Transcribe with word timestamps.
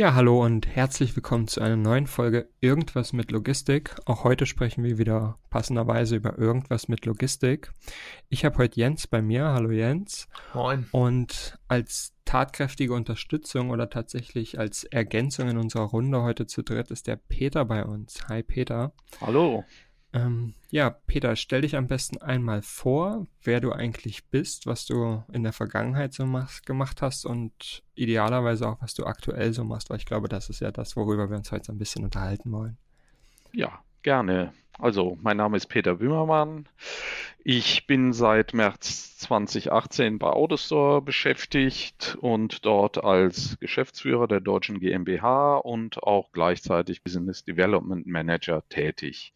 Ja, 0.00 0.14
hallo 0.14 0.44
und 0.44 0.68
herzlich 0.68 1.16
willkommen 1.16 1.48
zu 1.48 1.60
einer 1.60 1.74
neuen 1.74 2.06
Folge 2.06 2.48
Irgendwas 2.60 3.12
mit 3.12 3.32
Logistik. 3.32 3.96
Auch 4.04 4.22
heute 4.22 4.46
sprechen 4.46 4.84
wir 4.84 4.96
wieder 4.96 5.40
passenderweise 5.50 6.14
über 6.14 6.38
Irgendwas 6.38 6.86
mit 6.86 7.04
Logistik. 7.04 7.72
Ich 8.28 8.44
habe 8.44 8.58
heute 8.58 8.78
Jens 8.78 9.08
bei 9.08 9.22
mir. 9.22 9.46
Hallo 9.46 9.72
Jens. 9.72 10.28
Moin. 10.54 10.86
Und 10.92 11.58
als 11.66 12.14
tatkräftige 12.24 12.92
Unterstützung 12.92 13.70
oder 13.70 13.90
tatsächlich 13.90 14.60
als 14.60 14.84
Ergänzung 14.84 15.48
in 15.48 15.58
unserer 15.58 15.86
Runde 15.86 16.22
heute 16.22 16.46
zu 16.46 16.62
dritt 16.62 16.92
ist 16.92 17.08
der 17.08 17.16
Peter 17.16 17.64
bei 17.64 17.84
uns. 17.84 18.28
Hi 18.28 18.44
Peter. 18.44 18.92
Hallo. 19.20 19.64
Ähm, 20.12 20.54
ja, 20.70 20.90
Peter, 20.90 21.36
stell 21.36 21.60
dich 21.62 21.76
am 21.76 21.86
besten 21.86 22.18
einmal 22.18 22.62
vor, 22.62 23.26
wer 23.42 23.60
du 23.60 23.72
eigentlich 23.72 24.24
bist, 24.26 24.66
was 24.66 24.86
du 24.86 25.22
in 25.32 25.42
der 25.42 25.52
Vergangenheit 25.52 26.14
so 26.14 26.24
machst, 26.24 26.64
gemacht 26.64 27.02
hast 27.02 27.26
und 27.26 27.82
idealerweise 27.94 28.68
auch, 28.68 28.80
was 28.80 28.94
du 28.94 29.04
aktuell 29.04 29.52
so 29.52 29.64
machst, 29.64 29.90
weil 29.90 29.98
ich 29.98 30.06
glaube, 30.06 30.28
das 30.28 30.48
ist 30.48 30.60
ja 30.60 30.70
das, 30.70 30.96
worüber 30.96 31.28
wir 31.28 31.36
uns 31.36 31.52
heute 31.52 31.66
so 31.66 31.72
ein 31.72 31.78
bisschen 31.78 32.04
unterhalten 32.04 32.50
wollen. 32.52 32.78
Ja, 33.52 33.80
gerne. 34.02 34.52
Also, 34.78 35.18
mein 35.20 35.36
Name 35.36 35.56
ist 35.56 35.66
Peter 35.66 35.96
Böhmermann. 35.96 36.68
Ich 37.42 37.86
bin 37.86 38.12
seit 38.12 38.54
März 38.54 39.18
2018 39.18 40.18
bei 40.18 40.28
Autostore 40.28 41.02
beschäftigt 41.02 42.16
und 42.20 42.64
dort 42.64 43.02
als 43.02 43.58
Geschäftsführer 43.58 44.28
der 44.28 44.40
deutschen 44.40 44.78
GmbH 44.78 45.56
und 45.56 46.02
auch 46.02 46.30
gleichzeitig 46.32 47.02
Business 47.02 47.44
Development 47.44 48.06
Manager 48.06 48.62
tätig. 48.68 49.32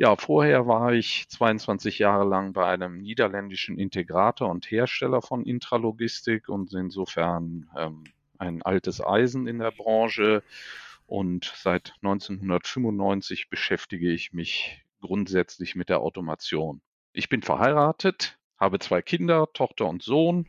Ja, 0.00 0.14
vorher 0.14 0.68
war 0.68 0.92
ich 0.92 1.28
22 1.28 1.98
Jahre 1.98 2.24
lang 2.24 2.52
bei 2.52 2.64
einem 2.64 2.98
niederländischen 2.98 3.76
Integrator 3.76 4.48
und 4.48 4.70
Hersteller 4.70 5.22
von 5.22 5.44
Intralogistik 5.44 6.48
und 6.48 6.72
insofern 6.72 7.68
ähm, 7.76 8.04
ein 8.38 8.62
altes 8.62 9.04
Eisen 9.04 9.48
in 9.48 9.58
der 9.58 9.72
Branche. 9.72 10.44
Und 11.08 11.52
seit 11.56 11.94
1995 12.02 13.50
beschäftige 13.50 14.12
ich 14.12 14.32
mich 14.32 14.84
grundsätzlich 15.00 15.74
mit 15.74 15.88
der 15.88 15.98
Automation. 15.98 16.80
Ich 17.12 17.28
bin 17.28 17.42
verheiratet, 17.42 18.38
habe 18.56 18.78
zwei 18.78 19.02
Kinder, 19.02 19.48
Tochter 19.52 19.86
und 19.86 20.04
Sohn. 20.04 20.48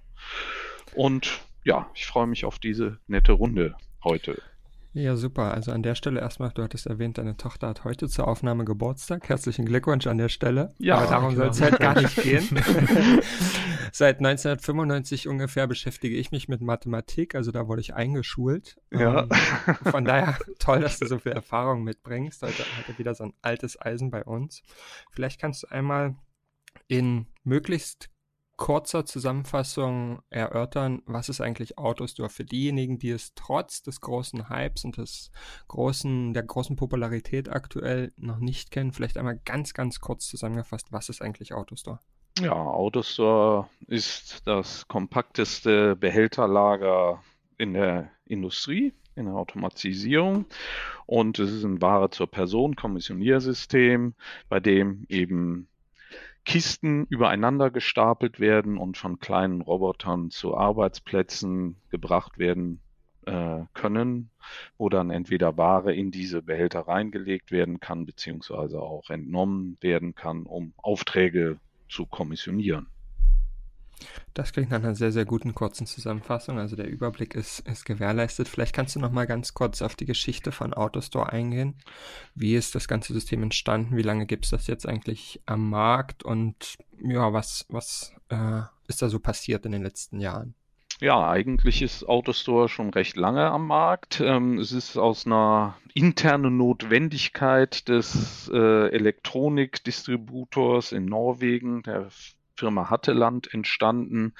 Und 0.93 1.41
ja, 1.63 1.89
ich 1.95 2.05
freue 2.05 2.27
mich 2.27 2.45
auf 2.45 2.59
diese 2.59 2.99
nette 3.07 3.31
Runde 3.31 3.75
heute. 4.03 4.43
Ja, 4.93 5.15
super. 5.15 5.53
Also 5.53 5.71
an 5.71 5.83
der 5.83 5.93
Stelle 5.93 6.19
erstmal, 6.19 6.49
du 6.49 6.63
hattest 6.63 6.87
erwähnt, 6.87 7.19
deine 7.19 7.37
Tochter 7.37 7.67
hat 7.67 7.83
heute 7.83 8.09
zur 8.09 8.27
Aufnahme 8.27 8.65
Geburtstag. 8.65 9.29
Herzlichen 9.29 9.65
Glückwunsch 9.65 10.07
an 10.07 10.17
der 10.17 10.29
Stelle. 10.29 10.73
Ja, 10.79 10.97
aber 10.97 11.07
darum 11.07 11.35
soll 11.35 11.49
es 11.49 11.61
halt 11.61 11.79
gar 11.79 11.99
nicht 11.99 12.15
gehen. 12.21 12.43
Seit 13.91 14.17
1995 14.17 15.27
ungefähr 15.27 15.67
beschäftige 15.67 16.15
ich 16.15 16.31
mich 16.31 16.47
mit 16.47 16.61
Mathematik, 16.61 17.35
also 17.35 17.51
da 17.51 17.67
wurde 17.67 17.81
ich 17.81 17.93
eingeschult. 17.93 18.77
Ja. 18.91 19.23
Ähm, 19.23 19.29
von 19.91 20.05
daher 20.05 20.37
toll, 20.59 20.79
dass 20.81 20.99
du 20.99 21.07
so 21.07 21.19
viel 21.19 21.33
Erfahrung 21.33 21.83
mitbringst. 21.83 22.41
Heute, 22.41 22.63
heute 22.77 22.97
wieder 22.97 23.13
so 23.13 23.25
ein 23.25 23.33
altes 23.41 23.79
Eisen 23.79 24.09
bei 24.09 24.23
uns. 24.23 24.63
Vielleicht 25.11 25.39
kannst 25.39 25.63
du 25.63 25.67
einmal 25.67 26.15
in 26.87 27.27
möglichst 27.43 28.09
kurzer 28.59 29.05
Zusammenfassung 29.05 30.21
erörtern, 30.29 31.01
was 31.05 31.29
ist 31.29 31.39
eigentlich 31.39 31.77
Autostore 31.77 32.27
für 32.27 32.43
diejenigen, 32.43 32.99
die 32.99 33.09
es 33.09 33.33
trotz 33.33 33.81
des 33.83 34.01
großen 34.01 34.49
Hypes 34.49 34.83
und 34.83 34.97
des 34.97 35.31
großen, 35.69 36.33
der 36.33 36.43
großen 36.43 36.75
Popularität 36.75 37.49
aktuell 37.49 38.11
noch 38.17 38.37
nicht 38.37 38.69
kennen. 38.69 38.91
Vielleicht 38.91 39.17
einmal 39.17 39.39
ganz, 39.45 39.73
ganz 39.73 40.01
kurz 40.01 40.27
zusammengefasst, 40.27 40.91
was 40.91 41.07
ist 41.07 41.21
eigentlich 41.21 41.53
Autostore? 41.53 41.99
Ja, 42.37 42.51
Autostore 42.51 43.69
ist 43.87 44.45
das 44.45 44.87
kompakteste 44.89 45.95
Behälterlager 45.95 47.23
in 47.57 47.73
der 47.73 48.11
Industrie, 48.25 48.93
in 49.15 49.25
der 49.25 49.35
Automatisierung. 49.35 50.45
Und 51.05 51.39
es 51.39 51.49
ist 51.49 51.63
ein 51.63 51.81
Ware 51.81 52.09
zur 52.09 52.27
Person 52.27 52.75
Kommissioniersystem, 52.75 54.15
bei 54.49 54.59
dem 54.59 55.05
eben 55.07 55.69
Kisten 56.45 57.05
übereinander 57.09 57.69
gestapelt 57.69 58.39
werden 58.39 58.77
und 58.77 58.97
von 58.97 59.19
kleinen 59.19 59.61
Robotern 59.61 60.31
zu 60.31 60.57
Arbeitsplätzen 60.57 61.75
gebracht 61.89 62.37
werden 62.37 62.81
äh, 63.25 63.61
können, 63.73 64.31
wo 64.77 64.89
dann 64.89 65.11
entweder 65.11 65.57
Ware 65.57 65.93
in 65.93 66.11
diese 66.11 66.41
Behälter 66.41 66.81
reingelegt 66.81 67.51
werden 67.51 67.79
kann, 67.79 68.05
beziehungsweise 68.05 68.81
auch 68.81 69.09
entnommen 69.09 69.77
werden 69.81 70.15
kann, 70.15 70.43
um 70.43 70.73
Aufträge 70.77 71.59
zu 71.89 72.05
kommissionieren. 72.05 72.87
Das 74.33 74.53
klingt 74.53 74.71
nach 74.71 74.79
einer 74.79 74.95
sehr, 74.95 75.11
sehr 75.11 75.25
guten 75.25 75.55
kurzen 75.55 75.85
Zusammenfassung. 75.85 76.59
Also 76.59 76.75
der 76.75 76.87
Überblick 76.87 77.35
ist, 77.35 77.59
ist 77.67 77.85
gewährleistet. 77.85 78.47
Vielleicht 78.47 78.73
kannst 78.73 78.95
du 78.95 78.99
noch 78.99 79.11
mal 79.11 79.27
ganz 79.27 79.53
kurz 79.53 79.81
auf 79.81 79.95
die 79.95 80.05
Geschichte 80.05 80.51
von 80.51 80.73
Autostore 80.73 81.31
eingehen. 81.31 81.75
Wie 82.35 82.55
ist 82.55 82.75
das 82.75 82.87
ganze 82.87 83.13
System 83.13 83.43
entstanden? 83.43 83.97
Wie 83.97 84.03
lange 84.03 84.25
gibt 84.25 84.45
es 84.45 84.51
das 84.51 84.67
jetzt 84.67 84.87
eigentlich 84.87 85.41
am 85.45 85.69
Markt? 85.69 86.23
Und 86.23 86.77
ja, 87.03 87.33
was, 87.33 87.65
was 87.69 88.13
äh, 88.29 88.61
ist 88.87 89.01
da 89.01 89.09
so 89.09 89.19
passiert 89.19 89.65
in 89.65 89.71
den 89.71 89.83
letzten 89.83 90.19
Jahren? 90.19 90.55
Ja, 91.01 91.29
eigentlich 91.29 91.81
ist 91.81 92.03
Autostore 92.03 92.67
schon 92.67 92.89
recht 92.89 93.15
lange 93.15 93.49
am 93.49 93.67
Markt. 93.67 94.19
Ähm, 94.19 94.59
es 94.59 94.73
ist 94.73 94.97
aus 94.97 95.25
einer 95.25 95.77
internen 95.93 96.57
Notwendigkeit 96.57 97.87
des 97.87 98.51
äh, 98.53 98.89
Elektronikdistributors 98.89 100.91
in 100.91 101.05
Norwegen, 101.05 101.83
der 101.83 102.09
Firma 102.59 102.89
Hatteland 102.89 103.53
entstanden, 103.53 104.33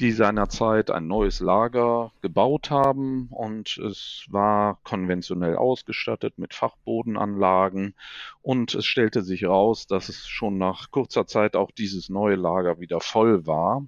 die 0.00 0.10
seinerzeit 0.10 0.90
ein 0.90 1.06
neues 1.06 1.40
Lager 1.40 2.12
gebaut 2.22 2.70
haben. 2.70 3.28
Und 3.30 3.76
es 3.76 4.24
war 4.30 4.78
konventionell 4.84 5.56
ausgestattet 5.56 6.38
mit 6.38 6.54
Fachbodenanlagen. 6.54 7.94
Und 8.40 8.74
es 8.74 8.86
stellte 8.86 9.22
sich 9.22 9.42
heraus, 9.42 9.86
dass 9.86 10.08
es 10.08 10.26
schon 10.26 10.56
nach 10.56 10.90
kurzer 10.90 11.26
Zeit 11.26 11.54
auch 11.54 11.70
dieses 11.70 12.08
neue 12.08 12.36
Lager 12.36 12.80
wieder 12.80 13.00
voll 13.00 13.46
war. 13.46 13.86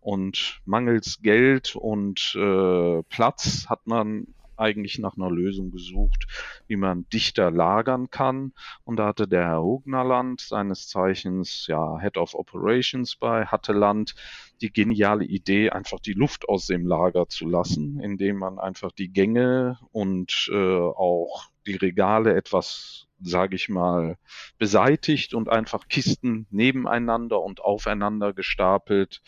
Und 0.00 0.60
mangels 0.66 1.20
Geld 1.22 1.74
und 1.74 2.36
äh, 2.38 3.02
Platz 3.04 3.66
hat 3.68 3.86
man 3.86 4.28
eigentlich 4.56 4.98
nach 4.98 5.16
einer 5.16 5.30
Lösung 5.30 5.70
gesucht, 5.70 6.26
wie 6.66 6.76
man 6.76 7.08
dichter 7.08 7.50
lagern 7.50 8.10
kann. 8.10 8.52
Und 8.84 8.98
da 8.98 9.06
hatte 9.06 9.28
der 9.28 9.44
Herr 9.44 9.62
Hognerland, 9.62 10.40
seines 10.40 10.88
Zeichens 10.88 11.66
ja 11.66 11.98
Head 12.00 12.16
of 12.16 12.34
Operations 12.34 13.16
bei 13.16 13.46
Hatteland, 13.46 14.14
die 14.60 14.72
geniale 14.72 15.24
Idee, 15.24 15.70
einfach 15.70 16.00
die 16.00 16.14
Luft 16.14 16.48
aus 16.48 16.66
dem 16.66 16.86
Lager 16.86 17.28
zu 17.28 17.48
lassen, 17.48 18.00
indem 18.00 18.38
man 18.38 18.58
einfach 18.58 18.92
die 18.92 19.12
Gänge 19.12 19.78
und 19.92 20.48
äh, 20.50 20.78
auch 20.78 21.48
die 21.66 21.76
Regale 21.76 22.34
etwas, 22.34 23.08
sage 23.20 23.56
ich 23.56 23.68
mal, 23.68 24.16
beseitigt 24.58 25.34
und 25.34 25.48
einfach 25.48 25.88
Kisten 25.88 26.46
nebeneinander 26.50 27.42
und 27.42 27.60
aufeinander 27.60 28.32
gestapelt 28.32 29.22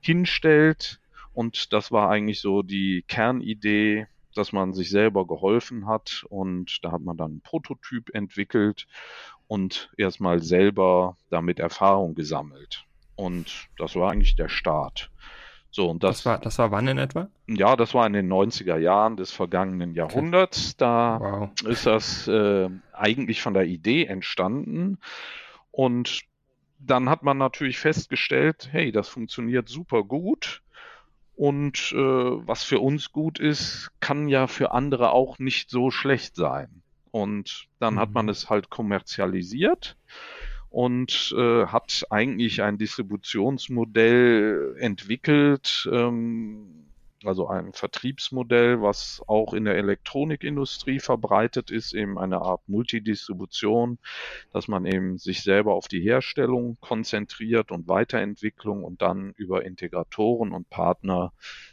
hinstellt. 0.00 1.00
Und 1.32 1.72
das 1.72 1.90
war 1.90 2.10
eigentlich 2.10 2.40
so 2.40 2.62
die 2.62 3.04
Kernidee 3.08 4.06
dass 4.34 4.52
man 4.52 4.72
sich 4.72 4.90
selber 4.90 5.26
geholfen 5.26 5.86
hat 5.86 6.24
und 6.28 6.78
da 6.82 6.92
hat 6.92 7.02
man 7.02 7.16
dann 7.16 7.32
einen 7.32 7.40
Prototyp 7.40 8.14
entwickelt 8.14 8.86
und 9.46 9.90
erstmal 9.96 10.42
selber 10.42 11.16
damit 11.30 11.58
Erfahrung 11.58 12.14
gesammelt. 12.14 12.84
Und 13.16 13.68
das 13.78 13.94
war 13.94 14.10
eigentlich 14.10 14.36
der 14.36 14.48
Start. 14.48 15.10
So, 15.70 15.90
und 15.90 16.04
das, 16.04 16.18
das, 16.18 16.26
war, 16.26 16.38
das 16.38 16.58
war 16.58 16.70
wann 16.70 16.86
in 16.86 16.98
etwa? 16.98 17.28
Ja, 17.48 17.74
das 17.74 17.94
war 17.94 18.06
in 18.06 18.12
den 18.12 18.32
90er 18.32 18.76
Jahren 18.76 19.16
des 19.16 19.32
vergangenen 19.32 19.94
Jahrhunderts. 19.94 20.76
Da 20.76 21.18
wow. 21.20 21.50
ist 21.68 21.84
das 21.84 22.28
äh, 22.28 22.68
eigentlich 22.92 23.42
von 23.42 23.54
der 23.54 23.64
Idee 23.64 24.04
entstanden. 24.04 24.98
Und 25.72 26.22
dann 26.78 27.08
hat 27.08 27.24
man 27.24 27.38
natürlich 27.38 27.78
festgestellt, 27.78 28.68
hey, 28.70 28.92
das 28.92 29.08
funktioniert 29.08 29.68
super 29.68 30.04
gut. 30.04 30.62
Und 31.36 31.92
äh, 31.92 31.98
was 31.98 32.62
für 32.62 32.78
uns 32.80 33.10
gut 33.12 33.40
ist, 33.40 33.90
kann 34.00 34.28
ja 34.28 34.46
für 34.46 34.72
andere 34.72 35.10
auch 35.10 35.38
nicht 35.38 35.68
so 35.68 35.90
schlecht 35.90 36.36
sein. 36.36 36.82
Und 37.10 37.66
dann 37.78 37.94
mhm. 37.94 37.98
hat 37.98 38.12
man 38.12 38.26
mhm. 38.26 38.30
es 38.30 38.50
halt 38.50 38.70
kommerzialisiert 38.70 39.96
und 40.70 41.34
äh, 41.36 41.66
hat 41.66 42.04
eigentlich 42.10 42.62
ein 42.62 42.78
Distributionsmodell 42.78 44.76
entwickelt, 44.78 45.88
ähm, 45.92 46.83
also 47.26 47.48
ein 47.48 47.72
Vertriebsmodell, 47.72 48.82
was 48.82 49.22
auch 49.26 49.54
in 49.54 49.64
der 49.64 49.76
Elektronikindustrie 49.76 51.00
verbreitet 51.00 51.70
ist, 51.70 51.92
eben 51.92 52.18
eine 52.18 52.42
Art 52.42 52.68
Multidistribution, 52.68 53.98
dass 54.52 54.68
man 54.68 54.86
eben 54.86 55.18
sich 55.18 55.42
selber 55.42 55.74
auf 55.74 55.88
die 55.88 56.00
Herstellung 56.00 56.76
konzentriert 56.80 57.70
und 57.70 57.88
Weiterentwicklung 57.88 58.84
und 58.84 59.02
dann 59.02 59.32
über 59.36 59.64
Integratoren 59.64 60.52
und 60.52 60.68
Partner 60.70 61.32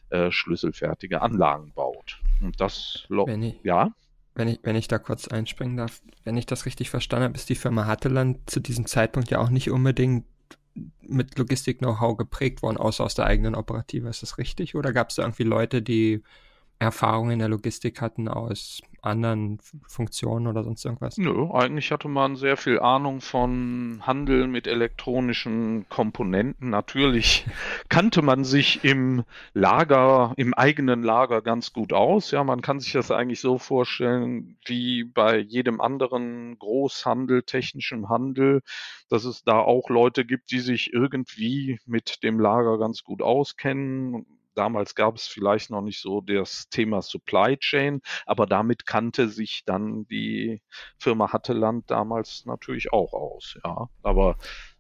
äh, 0.10 0.32
schlüsselfertige 0.32 1.22
Anlagen 1.22 1.72
baut. 1.74 2.22
Und 2.42 2.60
das, 2.60 3.06
wenn 3.10 3.44
ich, 3.44 3.60
ja. 3.64 3.92
Wenn 4.34 4.48
ich, 4.48 4.60
wenn 4.64 4.78
ich 4.78 4.88
da 4.88 4.98
kurz 4.98 5.28
einspringen 5.28 5.76
darf, 5.76 6.02
wenn 6.24 6.38
ich 6.38 6.46
das 6.46 6.66
richtig 6.66 6.90
verstanden 6.90 7.26
habe, 7.26 7.36
ist 7.36 7.50
die 7.50 7.56
Firma 7.56 7.86
Hatteland 7.86 8.50
zu 8.50 8.62
diesem 8.62 8.86
Zeitpunkt 8.86 9.30
ja 9.30 9.40
auch 9.40 9.50
nicht 9.50 9.70
unbedingt 9.70 10.26
mit 11.02 11.38
Logistik-Know-how 11.38 12.18
geprägt 12.18 12.62
worden, 12.62 12.78
außer 12.78 13.04
aus 13.04 13.16
der 13.16 13.26
eigenen 13.26 13.56
Operative. 13.56 14.08
Ist 14.10 14.22
das 14.22 14.38
richtig? 14.38 14.76
Oder 14.76 14.94
gab 14.94 15.10
es 15.10 15.16
da 15.16 15.24
irgendwie 15.24 15.44
Leute, 15.44 15.82
die 15.82 16.24
Erfahrung 16.80 17.32
in 17.32 17.40
der 17.40 17.50
Logistik 17.50 18.02
hatten 18.02 18.28
aus 18.28 18.82
anderen 19.02 19.60
Funktionen 19.88 20.48
oder 20.48 20.64
sonst 20.64 20.86
irgendwas? 20.86 21.18
Nö, 21.18 21.50
eigentlich 21.52 21.92
hatte 21.92 22.08
man 22.08 22.36
sehr 22.36 22.58
viel 22.58 22.80
Ahnung 22.80 23.22
von 23.22 24.02
Handel 24.06 24.48
mit 24.48 24.68
elektronischen 24.68 25.88
Komponenten. 25.90 26.70
Natürlich 26.70 27.46
kannte 27.90 28.22
man 28.22 28.44
sich 28.44 28.84
im 28.84 29.24
Lager, 29.54 30.34
im 30.38 30.54
eigenen 30.54 31.04
Lager 31.04 31.42
ganz 31.42 31.74
gut 31.74 31.94
aus. 31.94 32.32
Ja, 32.32 32.44
man 32.44 32.62
kann 32.62 32.80
sich 32.80 32.94
das 32.94 33.12
eigentlich 33.12 33.40
so 33.40 33.58
vorstellen 33.58 34.58
wie 34.66 35.04
bei 35.04 35.38
jedem 35.38 35.82
anderen 35.82 36.58
Großhandel, 36.60 37.44
technischem 37.44 38.10
Handel, 38.10 38.62
dass 39.10 39.26
es 39.26 39.44
da 39.44 39.60
auch 39.60 39.90
Leute 39.90 40.26
gibt, 40.26 40.52
die 40.52 40.60
sich 40.60 40.94
irgendwie 40.94 41.80
mit 41.86 42.24
dem 42.24 42.40
Lager 42.40 42.78
ganz 42.78 43.04
gut 43.04 43.22
auskennen 43.22 44.26
Damals 44.56 44.96
gab 44.96 45.16
es 45.16 45.28
vielleicht 45.28 45.70
noch 45.70 45.82
nicht 45.82 46.02
so 46.02 46.22
das 46.22 46.70
Thema 46.70 47.02
Supply 47.02 47.58
Chain, 47.58 48.02
aber 48.26 48.46
damit 48.46 48.86
kannte 48.86 49.30
sich 49.30 49.64
dann 49.66 50.06
die 50.08 50.62
Firma 50.98 51.32
Hatteland 51.32 51.90
damals 51.90 52.46
natürlich 52.46 52.92
auch 52.92 53.14
aus. 53.14 53.58
Ja, 53.64 53.90
aber 54.04 54.38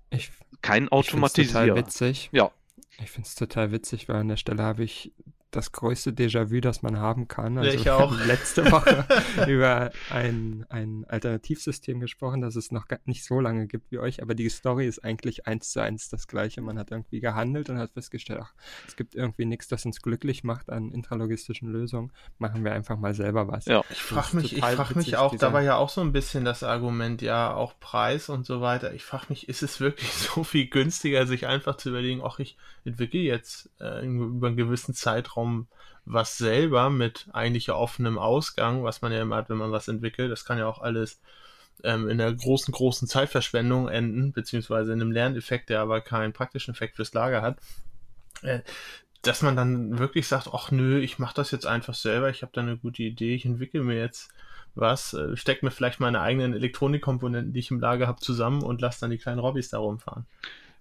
ich, 0.09 0.31
kein 0.61 0.89
Automatisierer. 0.89 1.67
Total 1.67 1.75
witzig. 1.77 2.29
Ja. 2.33 2.51
Ich 2.99 3.11
finde 3.11 3.27
es 3.27 3.35
total 3.35 3.71
witzig, 3.71 4.09
weil 4.09 4.17
an 4.17 4.27
der 4.27 4.37
Stelle 4.37 4.61
habe 4.61 4.83
ich 4.83 5.13
das 5.51 5.71
größte 5.71 6.11
Déjà-vu, 6.11 6.61
das 6.61 6.81
man 6.81 6.97
haben 6.97 7.27
kann. 7.27 7.57
Also 7.57 7.71
ich 7.71 7.89
auch. 7.89 8.17
letzte 8.25 8.71
Woche 8.71 9.05
über 9.47 9.91
ein, 10.09 10.65
ein 10.69 11.05
Alternativsystem 11.07 11.99
gesprochen, 11.99 12.41
das 12.41 12.55
es 12.55 12.71
noch 12.71 12.85
nicht 13.05 13.25
so 13.25 13.39
lange 13.39 13.67
gibt 13.67 13.91
wie 13.91 13.99
euch, 13.99 14.21
aber 14.21 14.33
die 14.33 14.49
Story 14.49 14.87
ist 14.87 15.03
eigentlich 15.03 15.47
eins 15.47 15.71
zu 15.71 15.81
eins 15.81 16.09
das 16.09 16.27
gleiche. 16.27 16.61
Man 16.61 16.79
hat 16.79 16.91
irgendwie 16.91 17.19
gehandelt 17.19 17.69
und 17.69 17.77
hat 17.77 17.91
festgestellt, 17.91 18.39
ach, 18.41 18.53
es 18.87 18.95
gibt 18.95 19.13
irgendwie 19.13 19.45
nichts, 19.45 19.67
das 19.67 19.85
uns 19.85 20.01
glücklich 20.01 20.43
macht 20.43 20.69
an 20.69 20.91
intralogistischen 20.91 21.69
Lösungen. 21.69 22.11
Machen 22.37 22.63
wir 22.63 22.71
einfach 22.73 22.97
mal 22.97 23.13
selber 23.13 23.47
was. 23.47 23.65
Ja. 23.65 23.83
Ich 23.89 24.01
frage 24.01 24.37
mich, 24.37 24.55
ich 24.55 24.63
frag 24.63 24.95
mich 24.95 25.17
auch, 25.17 25.35
da 25.35 25.51
war 25.51 25.61
ja 25.61 25.75
auch 25.75 25.89
so 25.89 26.01
ein 26.01 26.13
bisschen 26.13 26.45
das 26.45 26.63
Argument, 26.63 27.21
ja, 27.21 27.53
auch 27.53 27.73
Preis 27.79 28.29
und 28.29 28.45
so 28.45 28.61
weiter. 28.61 28.93
Ich 28.93 29.03
frage 29.03 29.25
mich, 29.29 29.49
ist 29.49 29.63
es 29.63 29.79
wirklich 29.81 30.11
so 30.13 30.43
viel 30.43 30.67
günstiger, 30.67 31.27
sich 31.27 31.45
einfach 31.45 31.75
zu 31.75 31.89
überlegen, 31.89 32.21
ach, 32.23 32.39
ich 32.39 32.57
entwickle 32.85 33.19
jetzt 33.19 33.69
äh, 33.79 34.05
über 34.05 34.47
einen 34.47 34.57
gewissen 34.57 34.93
Zeitraum 34.93 35.40
Zeitraum 35.41 35.67
was 36.03 36.37
selber 36.37 36.89
mit 36.89 37.27
eigentlich 37.31 37.69
offenem 37.69 38.17
Ausgang, 38.17 38.83
was 38.83 39.01
man 39.01 39.11
ja 39.11 39.21
immer 39.21 39.35
hat, 39.35 39.49
wenn 39.49 39.57
man 39.57 39.71
was 39.71 39.87
entwickelt. 39.87 40.31
Das 40.31 40.45
kann 40.45 40.57
ja 40.57 40.65
auch 40.65 40.81
alles 40.81 41.21
ähm, 41.83 42.09
in 42.09 42.19
einer 42.19 42.33
großen, 42.33 42.71
großen 42.71 43.07
Zeitverschwendung 43.07 43.87
enden, 43.87 44.31
beziehungsweise 44.31 44.93
in 44.93 45.01
einem 45.01 45.11
Lerneffekt, 45.11 45.69
der 45.69 45.79
aber 45.79 46.01
keinen 46.01 46.33
praktischen 46.33 46.73
Effekt 46.73 46.95
fürs 46.95 47.13
Lager 47.13 47.43
hat. 47.43 47.59
Äh, 48.41 48.61
dass 49.21 49.43
man 49.43 49.55
dann 49.55 49.99
wirklich 49.99 50.27
sagt, 50.27 50.49
ach 50.51 50.71
nö, 50.71 50.99
ich 50.99 51.19
mache 51.19 51.35
das 51.35 51.51
jetzt 51.51 51.67
einfach 51.67 51.93
selber, 51.93 52.31
ich 52.31 52.41
habe 52.41 52.51
da 52.55 52.61
eine 52.61 52.77
gute 52.77 53.03
Idee, 53.03 53.35
ich 53.35 53.45
entwickle 53.45 53.83
mir 53.83 53.97
jetzt 53.97 54.31
was, 54.73 55.13
äh, 55.13 55.37
stecke 55.37 55.63
mir 55.63 55.71
vielleicht 55.71 55.99
meine 55.99 56.21
eigenen 56.21 56.55
Elektronikkomponenten, 56.55 57.53
die 57.53 57.59
ich 57.59 57.69
im 57.69 57.79
Lager 57.79 58.07
habe, 58.07 58.19
zusammen 58.19 58.63
und 58.63 58.81
lasse 58.81 59.01
dann 59.01 59.11
die 59.11 59.19
kleinen 59.19 59.39
Robbys 59.39 59.69
da 59.69 59.77
rumfahren. 59.77 60.25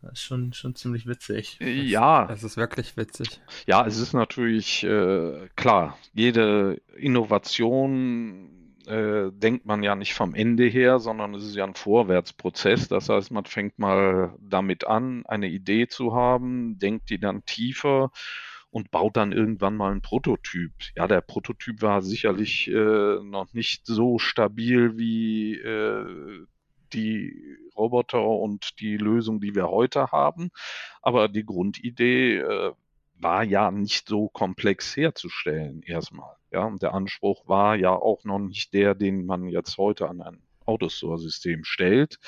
Das 0.03 0.13
ist 0.13 0.23
schon, 0.23 0.53
schon 0.53 0.75
ziemlich 0.75 1.07
witzig. 1.07 1.59
Ja. 1.61 2.27
Das 2.27 2.43
ist 2.43 2.57
wirklich 2.57 2.97
witzig. 2.97 3.41
Ja, 3.67 3.87
es 3.87 3.99
ist 3.99 4.15
natürlich 4.15 4.83
äh, 4.85 5.49
klar, 5.57 5.99
jede 6.15 6.81
Innovation 6.97 8.61
äh, 8.87 9.31
denkt 9.33 9.67
man 9.67 9.83
ja 9.83 9.95
nicht 9.95 10.15
vom 10.15 10.35
Ende 10.35 10.65
her, 10.67 10.99
sondern 10.99 11.35
es 11.35 11.45
ist 11.45 11.55
ja 11.55 11.65
ein 11.65 11.75
Vorwärtsprozess. 11.75 12.89
Das 12.89 13.09
heißt, 13.09 13.31
man 13.31 13.45
fängt 13.45 13.79
mal 13.79 14.35
damit 14.41 14.87
an, 14.87 15.25
eine 15.27 15.49
Idee 15.49 15.87
zu 15.87 16.15
haben, 16.15 16.79
denkt 16.79 17.11
die 17.11 17.21
dann 17.21 17.45
tiefer 17.45 18.11
und 18.71 18.91
baut 18.91 19.17
dann 19.17 19.33
irgendwann 19.33 19.77
mal 19.77 19.91
einen 19.91 20.01
Prototyp. 20.01 20.73
Ja, 20.97 21.07
der 21.09 21.21
Prototyp 21.21 21.83
war 21.83 22.03
sicherlich 22.03 22.69
äh, 22.69 23.19
noch 23.23 23.53
nicht 23.53 23.87
so 23.87 24.19
stabil 24.19 24.97
wie 24.97 25.55
äh, 25.57 26.47
die 26.93 27.57
Roboter 27.77 28.25
und 28.25 28.81
die 28.81 28.97
Lösung, 28.97 29.41
die 29.41 29.55
wir 29.55 29.69
heute 29.69 30.13
haben. 30.13 30.51
Aber 31.03 31.29
die 31.29 31.45
Grundidee 31.45 32.39
äh, 32.39 32.73
war 33.15 33.45
ja 33.45 33.71
nicht 33.71 34.09
so 34.09 34.29
komplex 34.29 34.97
herzustellen 34.97 35.83
erstmal. 35.83 36.37
Ja, 36.53 36.65
und 36.65 36.83
der 36.83 36.95
Anspruch 36.95 37.47
war 37.47 37.77
ja 37.77 37.91
auch 37.91 38.25
noch 38.25 38.39
nicht 38.39 38.75
der, 38.75 38.95
den 38.95 39.25
man 39.25 39.49
jetzt 39.49 39.79
heute 39.79 40.09
an 40.09 40.21
ein 40.21 40.43
Autostore-System 40.67 41.65
stellt. 41.65 42.19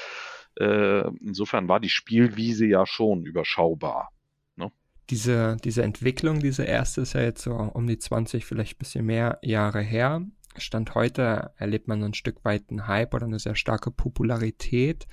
Äh, 0.58 1.08
insofern 1.20 1.68
war 1.68 1.80
die 1.80 1.88
Spielwiese 1.88 2.66
ja 2.66 2.86
schon 2.86 3.24
überschaubar. 3.24 4.12
Ne? 4.56 4.70
Diese, 5.10 5.56
diese 5.64 5.82
Entwicklung, 5.82 6.40
diese 6.40 6.64
erste 6.64 7.00
ist 7.00 7.14
ja 7.14 7.22
jetzt 7.22 7.42
so 7.42 7.52
um 7.52 7.86
die 7.86 7.98
20, 7.98 8.44
vielleicht 8.44 8.76
ein 8.76 8.78
bisschen 8.78 9.06
mehr 9.06 9.38
Jahre 9.42 9.80
her. 9.80 10.22
Stand 10.56 10.94
heute 10.94 11.52
erlebt 11.56 11.88
man 11.88 12.02
ein 12.02 12.14
Stück 12.14 12.44
weit 12.44 12.64
einen 12.70 12.86
Hype 12.86 13.14
oder 13.14 13.26
eine 13.26 13.38
sehr 13.38 13.54
starke 13.54 13.90
Popularität. 13.90 15.06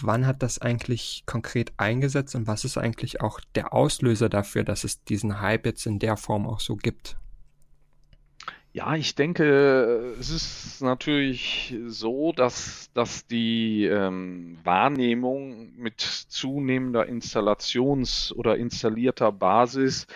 Wann 0.00 0.26
hat 0.26 0.42
das 0.42 0.58
eigentlich 0.58 1.24
konkret 1.26 1.72
eingesetzt 1.76 2.34
und 2.34 2.46
was 2.46 2.64
ist 2.64 2.78
eigentlich 2.78 3.20
auch 3.20 3.40
der 3.54 3.72
Auslöser 3.72 4.28
dafür, 4.28 4.64
dass 4.64 4.84
es 4.84 5.04
diesen 5.04 5.40
Hype 5.40 5.66
jetzt 5.66 5.86
in 5.86 5.98
der 5.98 6.16
Form 6.16 6.46
auch 6.46 6.60
so 6.60 6.76
gibt? 6.76 7.16
Ja, 8.74 8.96
ich 8.96 9.14
denke, 9.14 10.14
es 10.18 10.30
ist 10.30 10.80
natürlich 10.80 11.76
so, 11.88 12.32
dass, 12.32 12.90
dass 12.94 13.26
die 13.26 13.84
ähm, 13.84 14.56
Wahrnehmung 14.64 15.76
mit 15.76 16.00
zunehmender 16.00 17.06
Installations- 17.06 18.32
oder 18.32 18.56
installierter 18.56 19.30
Basis 19.30 20.06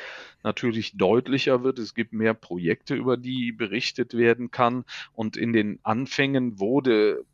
natürlich 0.46 0.96
deutlicher 0.96 1.62
wird. 1.62 1.78
Es 1.78 1.94
gibt 1.94 2.14
mehr 2.14 2.32
Projekte, 2.32 2.94
über 2.94 3.18
die 3.18 3.52
berichtet 3.52 4.14
werden 4.14 4.50
kann. 4.50 4.84
Und 5.12 5.36
in 5.36 5.52
den 5.52 5.80
Anfängen 5.82 6.58
wurde 6.58 7.24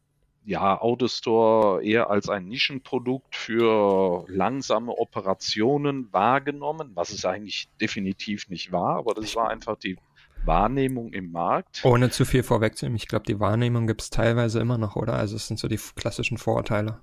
ja, 0.45 0.81
Autostore 0.81 1.85
eher 1.85 2.11
als 2.11 2.29
ein 2.29 2.47
Nischenprodukt 2.47 3.37
für 3.37 4.25
langsame 4.29 4.93
Operationen 4.93 6.13
wahrgenommen, 6.13 6.91
was 6.95 7.11
es 7.11 7.25
eigentlich 7.25 7.69
definitiv 7.81 8.49
nicht 8.49 8.73
war, 8.73 8.97
aber 8.97 9.15
das 9.15 9.37
war 9.37 9.51
einfach 9.51 9.77
die 9.77 9.97
Wahrnehmung 10.45 11.13
im 11.13 11.31
Markt. 11.31 11.85
Ohne 11.85 12.11
zu 12.11 12.25
viel 12.25 12.43
vorwegzunehmen, 12.43 12.97
ich 12.97 13.07
glaube, 13.07 13.25
die 13.27 13.39
Wahrnehmung 13.39 13.87
gibt 13.87 14.03
es 14.03 14.11
teilweise 14.11 14.59
immer 14.59 14.79
noch, 14.79 14.97
oder? 14.97 15.15
Also 15.15 15.37
es 15.37 15.47
sind 15.47 15.61
so 15.61 15.69
die 15.69 15.79
klassischen 15.95 16.39
Vorurteile. 16.39 17.01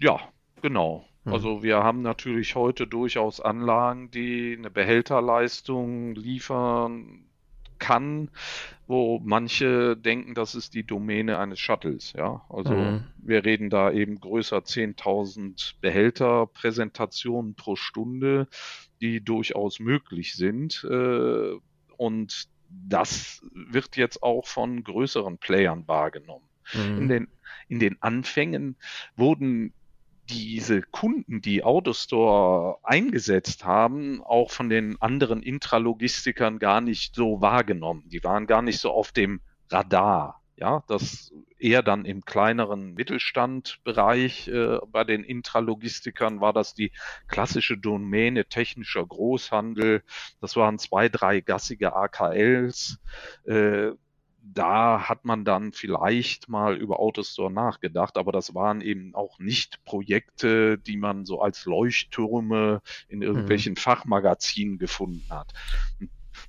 Ja, 0.00 0.18
genau. 0.60 1.04
Hm. 1.24 1.32
Also 1.32 1.62
wir 1.62 1.82
haben 1.82 2.02
natürlich 2.02 2.54
heute 2.54 2.86
durchaus 2.86 3.40
Anlagen, 3.40 4.10
die 4.10 4.56
eine 4.58 4.70
Behälterleistung 4.70 6.14
liefern 6.14 7.24
kann, 7.82 8.30
wo 8.86 9.20
manche 9.24 9.96
denken, 9.96 10.34
das 10.34 10.54
ist 10.54 10.72
die 10.74 10.84
Domäne 10.84 11.38
eines 11.38 11.58
Shuttles. 11.58 12.12
Ja, 12.12 12.44
also 12.48 12.74
mhm. 12.74 13.04
wir 13.18 13.44
reden 13.44 13.70
da 13.70 13.90
eben 13.90 14.20
größer 14.20 14.58
10.000 14.58 15.74
Behälterpräsentationen 15.80 17.54
pro 17.56 17.74
Stunde, 17.74 18.46
die 19.00 19.22
durchaus 19.22 19.80
möglich 19.80 20.34
sind. 20.34 20.86
Äh, 20.88 21.54
und 21.96 22.48
das 22.68 23.42
wird 23.52 23.96
jetzt 23.96 24.22
auch 24.22 24.46
von 24.46 24.84
größeren 24.84 25.38
Playern 25.38 25.86
wahrgenommen. 25.88 26.46
Mhm. 26.72 26.98
In, 26.98 27.08
den, 27.08 27.28
in 27.68 27.80
den 27.80 28.00
Anfängen 28.00 28.76
wurden 29.16 29.74
diese 30.32 30.82
Kunden, 30.82 31.42
die 31.42 31.62
Autostore 31.62 32.78
eingesetzt 32.82 33.64
haben, 33.64 34.22
auch 34.22 34.50
von 34.50 34.68
den 34.68 35.00
anderen 35.00 35.42
Intralogistikern 35.42 36.58
gar 36.58 36.80
nicht 36.80 37.14
so 37.14 37.40
wahrgenommen. 37.40 38.04
Die 38.08 38.24
waren 38.24 38.46
gar 38.46 38.62
nicht 38.62 38.80
so 38.80 38.90
auf 38.90 39.12
dem 39.12 39.40
Radar. 39.70 40.40
Ja, 40.56 40.84
das 40.86 41.32
eher 41.58 41.82
dann 41.82 42.04
im 42.04 42.24
kleineren 42.24 42.94
Mittelstandbereich 42.94 44.48
äh, 44.48 44.78
bei 44.86 45.02
den 45.04 45.24
Intralogistikern 45.24 46.40
war 46.40 46.52
das 46.52 46.74
die 46.74 46.92
klassische 47.26 47.76
Domäne 47.76 48.44
technischer 48.44 49.04
Großhandel. 49.04 50.02
Das 50.40 50.56
waren 50.56 50.78
zwei, 50.78 51.08
drei 51.08 51.40
gassige 51.40 51.94
AKLs. 51.94 52.98
Äh, 53.44 53.92
da 54.44 55.08
hat 55.08 55.24
man 55.24 55.44
dann 55.44 55.72
vielleicht 55.72 56.48
mal 56.48 56.76
über 56.76 56.98
Autostore 56.98 57.52
nachgedacht, 57.52 58.16
aber 58.16 58.32
das 58.32 58.54
waren 58.54 58.80
eben 58.80 59.14
auch 59.14 59.38
nicht 59.38 59.84
Projekte, 59.84 60.78
die 60.78 60.96
man 60.96 61.24
so 61.24 61.40
als 61.40 61.64
Leuchttürme 61.64 62.82
in 63.08 63.18
mhm. 63.18 63.22
irgendwelchen 63.22 63.72
mhm. 63.72 63.76
Fachmagazinen 63.76 64.78
gefunden 64.78 65.26
hat. 65.30 65.52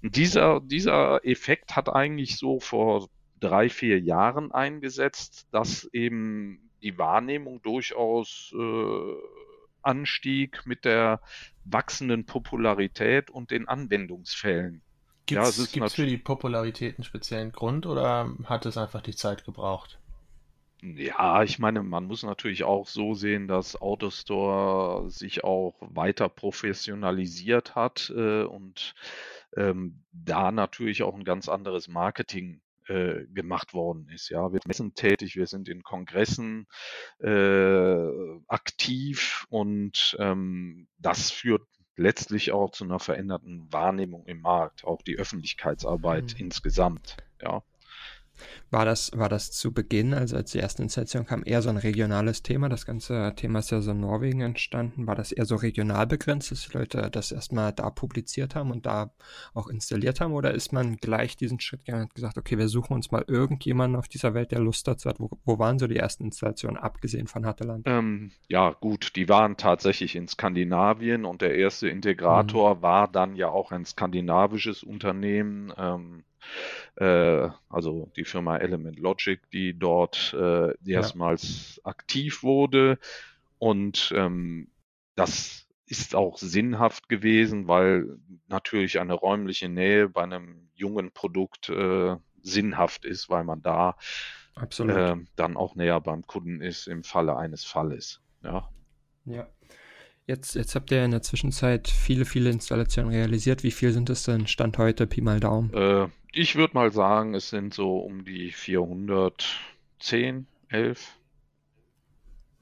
dieser, 0.02 0.60
dieser 0.60 1.24
Effekt 1.26 1.76
hat 1.76 1.90
eigentlich 1.90 2.38
so 2.38 2.60
vor 2.60 3.10
drei, 3.40 3.70
vier 3.70 4.00
Jahren 4.00 4.52
eingesetzt, 4.52 5.48
dass 5.52 5.86
eben 5.94 6.72
die 6.82 6.98
Wahrnehmung 6.98 7.62
durchaus 7.62 8.54
äh, 8.58 9.14
anstieg 9.82 10.66
mit 10.66 10.86
der 10.86 11.22
wachsenden 11.66 12.26
Popularität 12.26 13.30
und 13.30 13.52
den 13.52 13.68
Anwendungsfällen. 13.68 14.82
Gibt 15.25 15.42
es 15.42 15.74
ja, 15.74 15.88
für 15.88 16.06
die 16.06 16.18
Popularität 16.18 16.98
einen 16.98 17.06
speziellen 17.06 17.51
Grund 17.51 17.86
oder 17.86 18.30
hat 18.46 18.65
es 18.65 18.77
einfach 18.77 19.01
die 19.01 19.15
Zeit 19.15 19.46
gebraucht? 19.46 20.00
Ja, 20.82 21.44
ich 21.44 21.60
meine, 21.60 21.82
man 21.82 22.06
muss 22.06 22.24
natürlich 22.24 22.65
auch 22.65 22.89
so 22.89 23.13
sehen, 23.13 23.48
dass 23.48 23.82
AutoStore 23.82 25.10
sich 25.10 25.46
auch 25.46 25.75
weiter 25.80 26.27
professionalisiert 26.27 27.74
hat 27.74 28.12
äh, 28.13 28.44
und 28.44 28.94
ähm, 29.56 30.03
da 30.12 30.51
natürlich 30.51 31.03
auch 31.03 31.15
ein 31.15 31.24
ganz 31.24 31.48
anderes 31.48 31.88
Marketing 31.88 32.62
äh, 32.88 33.25
gemacht 33.27 33.74
worden 33.74 34.10
ist. 34.13 34.27
Ja, 34.30 34.51
wir 34.51 34.60
sind 34.74 34.98
tätig, 34.98 35.38
wir 35.38 35.48
sind 35.48 35.70
in 35.70 35.84
Kongressen 35.84 36.68
äh, 37.20 38.08
aktiv 38.48 39.46
und 39.48 40.18
ähm, 40.20 40.89
das 40.98 41.32
führt 41.32 41.65
letztlich 41.96 42.52
auch 42.52 42.72
zu 42.72 42.84
einer 42.84 43.00
veränderten 43.00 43.72
Wahrnehmung 43.72 44.26
im 44.26 44.42
Markt, 44.42 44.84
auch 44.86 45.02
die 45.02 45.18
Öffentlichkeitsarbeit 45.18 46.34
mhm. 46.34 46.46
insgesamt. 46.46 47.18
Ja. 47.42 47.64
War 48.72 48.86
das, 48.86 49.12
war 49.16 49.30
das 49.30 49.52
zu 49.52 49.72
Beginn, 49.72 50.13
also 50.13 50.36
als 50.36 50.52
die 50.52 50.58
erste 50.58 50.82
Installation 50.82 51.25
kam, 51.25 51.44
eher 51.46 51.62
so 51.62 51.70
ein 51.70 51.78
regionales 51.78 52.42
Thema? 52.42 52.70
Das 52.70 52.86
ganze 52.86 53.34
Thema 53.36 53.60
ist 53.60 53.72
ja 53.72 53.82
so 53.82 53.92
in 53.92 54.00
Norwegen 54.00 54.42
entstanden. 54.42 55.06
War 55.06 55.16
das 55.16 55.32
eher 55.32 55.46
so 55.46 55.56
regional 55.56 56.08
begrenzt, 56.08 56.52
dass 56.52 56.68
die 56.68 56.78
Leute 56.78 57.10
das 57.12 57.32
erstmal 57.32 57.72
da 57.74 57.90
publiziert 57.90 58.56
haben 58.56 58.72
und 58.72 58.86
da 58.86 59.13
auch 59.54 59.68
installiert 59.68 60.22
haben? 60.22 60.34
Oder 60.34 60.54
ist 60.54 60.74
man 60.74 60.98
gleich 60.98 61.38
diesen 61.38 61.60
Schritt 61.60 61.86
gegangen 61.86 62.06
und 62.06 62.16
gesagt, 62.16 62.38
okay, 62.38 62.58
wir 62.58 62.68
suchen 62.68 62.94
uns 62.94 63.12
mal 63.12 63.24
irgendjemanden 63.28 63.98
auf 63.98 64.08
dieser 64.08 64.34
Welt, 64.34 64.52
der 64.52 64.60
Lust 64.60 64.88
dazu 64.88 65.10
hat? 65.10 65.20
Wo, 65.20 65.30
wo 65.46 65.60
waren 65.60 65.78
so 65.78 65.88
die 65.88 65.98
ersten 65.98 66.25
Installationen, 66.25 66.78
abgesehen 66.78 67.28
von 67.28 67.46
Hatteland? 67.46 67.86
Ähm, 67.88 68.32
ja, 68.48 68.72
gut, 68.72 69.16
die 69.16 69.30
waren 69.30 69.58
tatsächlich 69.58 70.16
in 70.16 70.28
Skandinavien 70.28 71.25
und 71.25 71.42
der 71.42 71.56
erste 71.56 71.88
Integrator 71.88 72.75
mhm. 72.75 72.82
war 72.82 73.08
dann 73.08 73.36
ja 73.36 73.50
auch 73.50 73.72
ein 73.72 73.86
skandinavisches 73.86 74.84
Unternehmen. 74.84 75.72
Ähm, 75.78 76.24
äh, 76.96 77.50
also 77.70 78.12
die 78.16 78.26
Firma 78.26 78.58
Element 78.58 79.00
Logic, 79.00 79.40
die 79.52 79.78
dort 79.78 80.34
äh, 80.38 80.74
erstmals 80.86 81.78
ja. 81.78 81.86
aktiv 81.86 82.44
wurde. 82.44 83.00
Und 83.60 84.14
ähm, 84.16 84.70
das 85.16 85.68
ist 85.86 86.16
auch 86.16 86.38
sinnhaft 86.38 87.10
gewesen, 87.10 87.68
weil 87.68 88.18
natürlich 88.48 89.00
eine 89.00 89.14
räumliche 89.14 89.70
Nähe 89.70 90.10
bei 90.10 90.24
einem 90.24 90.70
jungen 90.76 91.12
Produkt 91.12 91.70
äh, 91.70 92.16
sinnhaft 92.42 93.06
ist, 93.06 93.30
weil 93.30 93.44
man 93.44 93.62
da 93.62 93.96
äh, 94.80 95.16
dann 95.36 95.58
auch 95.58 95.76
näher 95.76 96.00
beim 96.02 96.26
Kunden 96.26 96.62
ist 96.62 96.88
im 96.88 97.04
Falle 97.04 97.38
eines 97.38 97.64
Falles. 97.64 98.22
Ja. 98.44 98.70
Ja. 99.26 99.48
Jetzt, 100.25 100.56
jetzt 100.56 100.74
habt 100.75 100.89
ihr 100.92 101.03
in 101.03 101.12
der 101.12 101.22
Zwischenzeit 101.22 101.89
viele, 101.89 102.24
viele 102.24 102.50
Installationen 102.50 103.12
realisiert. 103.12 103.63
Wie 103.63 103.72
viel 103.72 103.92
sind 103.92 104.10
es 104.10 104.24
denn 104.24 104.48
Stand 104.48 104.77
heute, 104.77 105.06
Pi 105.06 105.20
mal 105.20 105.42
Daumen? 105.42 105.74
Äh, 105.74 106.08
ich 106.32 106.56
würde 106.56 106.75
mal 106.75 106.94
sagen, 106.94 107.34
es 107.34 107.50
sind 107.50 107.74
so 107.74 107.98
um 107.98 108.24
die 108.24 108.51
410, 108.51 110.48
11. 110.70 111.18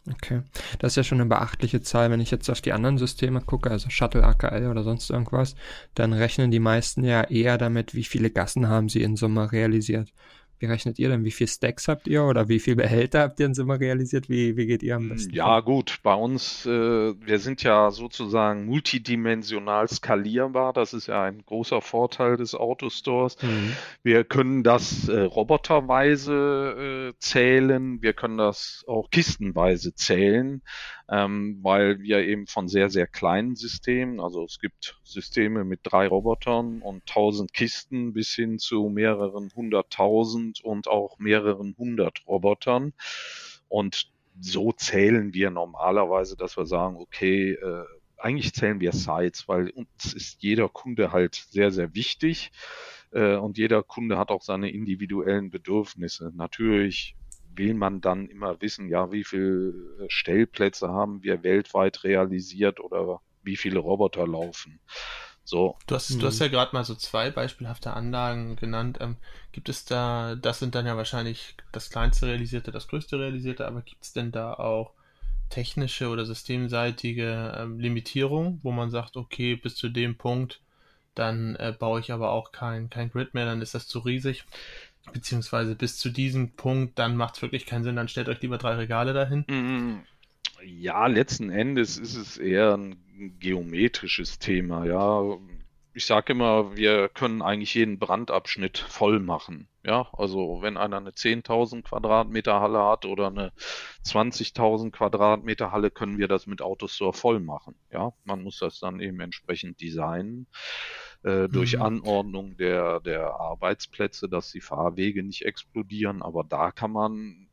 Okay, 0.10 0.41
das 0.80 0.94
ist 0.94 0.96
ja 0.96 1.03
schon 1.03 1.22
eine 1.22 1.30
beachtliche 1.30 1.82
Zahl. 1.82 2.10
Wenn 2.10 2.20
ich 2.20 2.32
jetzt 2.32 2.50
auf 2.50 2.62
die 2.62 2.74
anderen 2.74 2.98
Systeme 2.98 3.41
gucke, 3.41 3.70
also 3.70 3.91
Shuttle, 3.91 4.24
AKL 4.24 4.65
oder 4.65 4.82
sonst 4.82 5.12
irgendwas, 5.12 5.56
dann 5.94 6.13
rechnen 6.13 6.50
die 6.50 6.60
meisten 6.60 7.03
ja 7.03 7.22
eher 7.22 7.60
damit, 7.60 7.94
wie 7.94 8.03
viele 8.03 8.32
Gassen 8.32 8.68
haben 8.68 8.89
sie 8.89 9.03
in 9.03 9.15
Summe 9.15 9.51
realisiert. 9.51 10.12
Wie 10.62 10.68
rechnet 10.68 11.00
ihr 11.00 11.10
denn? 11.10 11.25
Wie 11.25 11.32
viel 11.32 11.48
Stacks 11.48 11.88
habt 11.88 12.08
ihr 12.08 12.24
oder 12.24 12.48
wie 12.48 12.60
viel 12.60 12.75
Behälter 12.75 13.22
habt 13.22 13.39
ihr 13.39 13.48
in 13.48 13.56
Summe 13.56 13.80
realisiert? 13.80 14.30
Wie, 14.30 14.56
wie 14.58 14.68
geht 14.68 14.84
ihr 14.84 14.96
am 14.96 15.10
besten? 15.10 15.34
Ja, 15.34 15.46
vor? 15.46 15.63
gut. 15.63 16.00
Bei 16.03 16.13
uns, 16.13 16.68
äh, 16.68 16.70
wir 16.70 17.39
sind 17.39 17.63
ja 17.63 17.89
sozusagen 17.89 18.68
multidimensional 18.68 19.88
skalierbar. 19.88 20.72
Das 20.74 20.94
ist 20.94 21.08
ja 21.08 21.24
ein 21.24 21.44
großer 21.48 21.82
Vorteil 21.82 22.38
des 22.38 22.53
Autostores. 22.53 23.41
Mhm. 23.41 23.75
Wir 24.03 24.24
können 24.24 24.62
das 24.62 25.10
äh, 25.10 25.22
roboterweise 25.22 27.10
äh, 27.10 27.18
zählen. 27.18 28.03
Wir 28.03 28.13
können 28.13 28.38
das 28.38 28.86
auch 28.88 29.10
kistenweise 29.10 29.96
zählen 29.96 30.62
ähm, 31.12 31.60
weil 31.62 32.00
wir 32.00 32.25
eben 32.25 32.48
von 32.48 32.70
sehr, 32.70 32.89
sehr 32.89 33.06
kleinen 33.06 33.58
Systemen, 33.58 34.22
also 34.22 34.46
es 34.46 34.60
gibt 34.60 34.98
Systeme 35.03 35.65
mit 35.65 35.82
drei 35.84 36.08
Robotern 36.08 36.82
und 36.82 37.06
tausend 37.06 37.53
Kisten 37.53 38.13
bis 38.13 38.34
hin 38.34 38.60
zu 38.60 38.88
mehreren 38.88 39.51
hunderttausend 39.53 40.63
und 40.63 40.88
auch 40.88 41.20
mehreren 41.20 41.75
hundert 41.77 42.25
Robotern. 42.27 42.94
Und 43.68 44.10
so 44.39 44.72
zählen 44.72 45.34
wir 45.34 45.51
normalerweise, 45.51 46.38
dass 46.38 46.56
wir 46.56 46.65
sagen, 46.65 46.96
okay, 46.96 47.51
äh, 47.51 47.84
eigentlich 48.18 48.53
zählen 48.53 48.80
wir 48.80 48.94
Sites, 48.94 49.50
weil 49.50 49.70
uns 49.72 50.13
ist 50.13 50.41
jeder 50.41 50.70
Kunde 50.70 51.12
halt 51.12 51.36
sehr, 51.36 51.72
sehr 51.72 51.94
wichtig 51.94 52.51
äh, 53.12 53.36
und 53.36 53.58
jeder 53.58 53.84
Kunde 53.84 54.18
hat 54.18 54.30
auch 54.30 54.44
seine 54.44 54.72
individuellen 54.72 55.51
Bedürfnisse. 55.51 56.32
Natürlich 56.34 57.18
will 57.62 57.75
man 57.75 58.01
dann 58.01 58.27
immer 58.27 58.60
wissen, 58.60 58.89
ja, 58.89 59.12
wie 59.12 59.24
viele 59.24 59.70
äh, 59.70 60.06
Stellplätze 60.08 60.89
haben 60.89 61.22
wir 61.22 61.44
weltweit 61.44 62.03
realisiert 62.03 62.80
oder 62.80 63.22
wie 63.44 63.56
viele 63.56 63.80
Roboter 63.80 64.27
laufen. 64.27 64.80
So. 65.44 65.77
Du 65.86 65.96
hast, 65.96 66.10
du 66.10 66.25
hast 66.25 66.39
mhm. 66.39 66.46
ja 66.46 66.51
gerade 66.51 66.75
mal 66.75 66.84
so 66.84 66.96
zwei 66.96 67.30
beispielhafte 67.30 67.94
Anlagen 67.94 68.56
genannt. 68.56 68.98
Ähm, 69.00 69.18
gibt 69.51 69.70
es 69.70 69.86
da, 69.86 70.36
das 70.36 70.60
sind 70.60 70.74
dann 70.74 70.88
ja 70.88 70.98
wahrscheinlich 70.98 71.56
das 71.72 71.89
kleinste 71.89 72.27
realisierte, 72.27 72.72
das 72.72 72.88
größte 72.88 73.20
realisierte, 73.20 73.68
aber 73.68 73.82
gibt 73.82 74.03
es 74.03 74.13
denn 74.13 74.32
da 74.32 74.53
auch 74.53 74.94
technische 75.50 76.08
oder 76.08 76.25
systemseitige 76.25 77.58
ähm, 77.58 77.80
Limitierung, 77.80 78.60
wo 78.63 78.72
man 78.72 78.89
sagt, 78.89 79.18
okay, 79.18 79.56
bis 79.56 79.75
zu 79.75 79.89
dem 79.89 80.18
Punkt, 80.18 80.62
dann 81.13 81.56
äh, 81.58 81.75
baue 81.77 82.00
ich 82.00 82.12
aber 82.12 82.32
auch 82.32 82.51
kein, 82.51 82.89
kein 82.89 83.12
Grid 83.12 83.34
mehr, 83.34 83.46
dann 83.46 83.62
ist 83.62 83.75
das 83.75 83.88
zu 83.88 84.00
riesig 84.00 84.46
beziehungsweise 85.13 85.75
bis 85.75 85.98
zu 85.98 86.10
diesem 86.10 86.51
Punkt, 86.51 87.00
dann 87.00 87.15
macht 87.15 87.36
es 87.36 87.41
wirklich 87.41 87.65
keinen 87.65 87.84
Sinn, 87.84 87.96
dann 87.96 88.08
stellt 88.08 88.29
euch 88.29 88.41
lieber 88.41 88.58
drei 88.58 88.75
Regale 88.75 89.13
dahin. 89.13 89.46
Mm, 89.48 90.03
ja, 90.63 91.08
letzten 91.08 91.50
Endes 91.50 91.98
ist 91.98 92.15
es 92.15 92.38
eher 92.38 92.75
ein 92.75 92.96
geometrisches 93.39 94.39
Thema, 94.39 94.86
ja. 94.86 95.38
Ich 95.93 96.05
sage 96.05 96.31
immer, 96.31 96.77
wir 96.77 97.10
können 97.10 97.41
eigentlich 97.41 97.74
jeden 97.74 98.00
Brandabschnitt 98.00 98.77
voll 98.77 99.20
machen. 99.20 99.67
Ja, 99.84 100.08
also 100.13 100.60
wenn 100.62 100.77
einer 100.77 100.98
eine 100.98 101.10
10.000 101.10 101.81
Quadratmeter 101.81 102.62
Halle 102.62 102.84
hat 102.86 103.05
oder 103.05 103.27
eine 103.27 103.51
20.000 104.05 104.91
Quadratmeter 104.91 105.72
Halle, 105.72 105.89
können 105.91 106.17
wir 106.17 106.27
das 106.27 106.46
mit 106.46 106.62
Autostore 106.62 107.13
voll 107.13 107.39
machen. 107.39 107.75
Ja, 107.91 108.13
man 108.24 108.43
muss 108.43 108.60
das 108.60 108.79
dann 108.79 109.00
eben 109.01 109.20
entsprechend 109.20 109.81
designen 109.81 110.48
äh, 111.24 111.48
durch 111.48 111.75
mhm. 111.75 111.82
Anordnung 111.82 112.58
der, 112.58 113.00
der 113.00 113.36
Arbeitsplätze, 113.36 114.28
dass 114.28 114.51
die 114.51 114.62
Fahrwege 114.62 115.24
nicht 115.24 115.44
explodieren. 115.44 116.22
Aber 116.22 116.44
da 116.44 116.72
kann 116.72 116.92
man, 116.92 117.48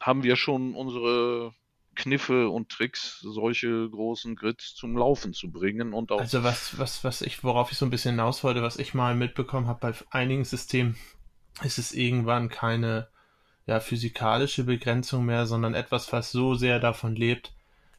haben 0.00 0.22
wir 0.22 0.36
schon 0.36 0.74
unsere 0.74 1.54
Kniffe 1.94 2.48
und 2.48 2.70
Tricks, 2.70 3.20
solche 3.20 3.88
großen 3.90 4.36
Grids 4.36 4.74
zum 4.74 4.96
Laufen 4.96 5.34
zu 5.34 5.50
bringen 5.50 5.92
und 5.92 6.12
auch. 6.12 6.20
Also 6.20 6.42
was, 6.42 6.78
was, 6.78 7.04
was 7.04 7.20
ich, 7.20 7.44
worauf 7.44 7.72
ich 7.72 7.78
so 7.78 7.84
ein 7.84 7.90
bisschen 7.90 8.12
hinaus 8.12 8.42
wollte, 8.42 8.62
was 8.62 8.78
ich 8.78 8.94
mal 8.94 9.14
mitbekommen 9.14 9.66
habe 9.66 9.80
bei 9.80 9.94
einigen 10.10 10.44
Systemen, 10.44 10.96
ist 11.62 11.78
es 11.78 11.92
irgendwann 11.92 12.48
keine 12.48 13.08
ja, 13.66 13.80
physikalische 13.80 14.64
Begrenzung 14.64 15.26
mehr, 15.26 15.46
sondern 15.46 15.74
etwas, 15.74 16.12
was 16.12 16.32
so 16.32 16.54
sehr 16.54 16.80
davon 16.80 17.14
lebt, 17.16 17.52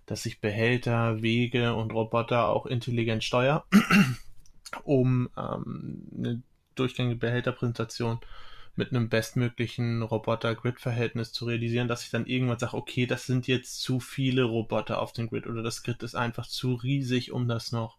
dass 0.06 0.25
ich 0.25 0.42
Behälter, 0.42 1.22
Wege 1.22 1.75
und 1.75 1.94
Roboter 1.94 2.50
auch 2.50 2.66
intelligent 2.66 3.24
steuere 3.24 3.66
um 4.84 5.30
ähm, 5.38 6.08
eine 6.18 6.42
durchgängige 6.75 7.18
Behälterpräsentation 7.18 8.20
mit 8.75 8.92
einem 8.92 9.10
bestmöglichen 9.10 10.01
Roboter-Grid-Verhältnis 10.01 11.34
zu 11.34 11.46
realisieren, 11.46 11.88
dass 11.88 12.04
ich 12.04 12.10
dann 12.10 12.25
irgendwann 12.25 12.60
sage, 12.60 12.78
okay, 12.78 13.06
das 13.06 13.25
sind 13.25 13.48
jetzt 13.48 13.82
zu 13.82 14.00
viele 14.00 14.44
Roboter 14.44 15.01
auf 15.01 15.12
dem 15.12 15.30
Grid 15.30 15.46
oder 15.46 15.62
das 15.62 15.84
Grid 15.84 16.01
ist 16.04 16.16
einfach 16.16 16.48
zu 16.48 16.75
riesig, 16.75 17.32
um 17.32 17.48
das 17.48 17.72
noch 17.72 17.98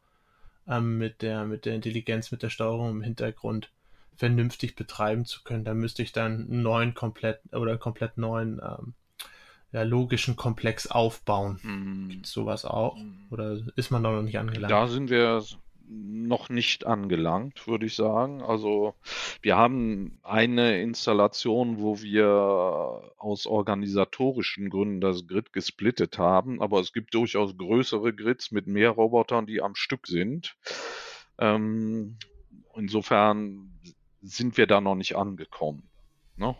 ähm, 0.66 0.98
mit 0.98 1.22
der 1.22 1.44
mit 1.44 1.66
der 1.66 1.74
Intelligenz, 1.74 2.30
mit 2.32 2.42
der 2.42 2.50
Steuerung 2.50 2.90
im 2.90 3.02
Hintergrund 3.02 3.70
vernünftig 4.16 4.74
betreiben 4.74 5.24
zu 5.24 5.42
können. 5.42 5.64
Da 5.64 5.74
müsste 5.74 6.02
ich 6.02 6.12
dann 6.12 6.46
einen 6.48 6.62
neuen 6.62 6.94
komplett 6.94 7.40
oder 7.52 7.76
komplett 7.76 8.18
neuen 8.18 8.60
ähm, 8.62 8.94
ja, 9.72 9.82
logischen 9.82 10.36
Komplex 10.36 10.86
aufbauen. 10.86 11.58
Mm. 11.62 12.08
Gibt 12.10 12.26
sowas 12.26 12.64
auch? 12.64 12.96
Mm. 12.96 13.26
Oder 13.30 13.58
ist 13.74 13.90
man 13.90 14.02
da 14.02 14.12
noch 14.12 14.22
nicht 14.22 14.38
angelangt? 14.38 14.70
Da 14.70 14.86
sind 14.86 15.08
wir 15.08 15.42
noch 15.88 16.48
nicht 16.48 16.86
angelangt, 16.86 17.66
würde 17.66 17.86
ich 17.86 17.94
sagen. 17.94 18.42
Also 18.42 18.94
wir 19.40 19.56
haben 19.56 20.18
eine 20.22 20.80
Installation, 20.80 21.80
wo 21.80 22.00
wir 22.00 23.12
aus 23.18 23.46
organisatorischen 23.46 24.70
Gründen 24.70 25.00
das 25.00 25.26
Grid 25.26 25.52
gesplittet 25.52 26.18
haben, 26.18 26.60
aber 26.62 26.80
es 26.80 26.92
gibt 26.92 27.14
durchaus 27.14 27.56
größere 27.56 28.12
Grids 28.12 28.50
mit 28.50 28.66
mehr 28.66 28.90
Robotern, 28.90 29.46
die 29.46 29.62
am 29.62 29.74
Stück 29.74 30.06
sind. 30.06 30.56
Ähm, 31.38 32.16
insofern 32.74 33.72
sind 34.20 34.56
wir 34.56 34.66
da 34.66 34.80
noch 34.80 34.94
nicht 34.94 35.16
angekommen. 35.16 35.88
Ne? 36.36 36.56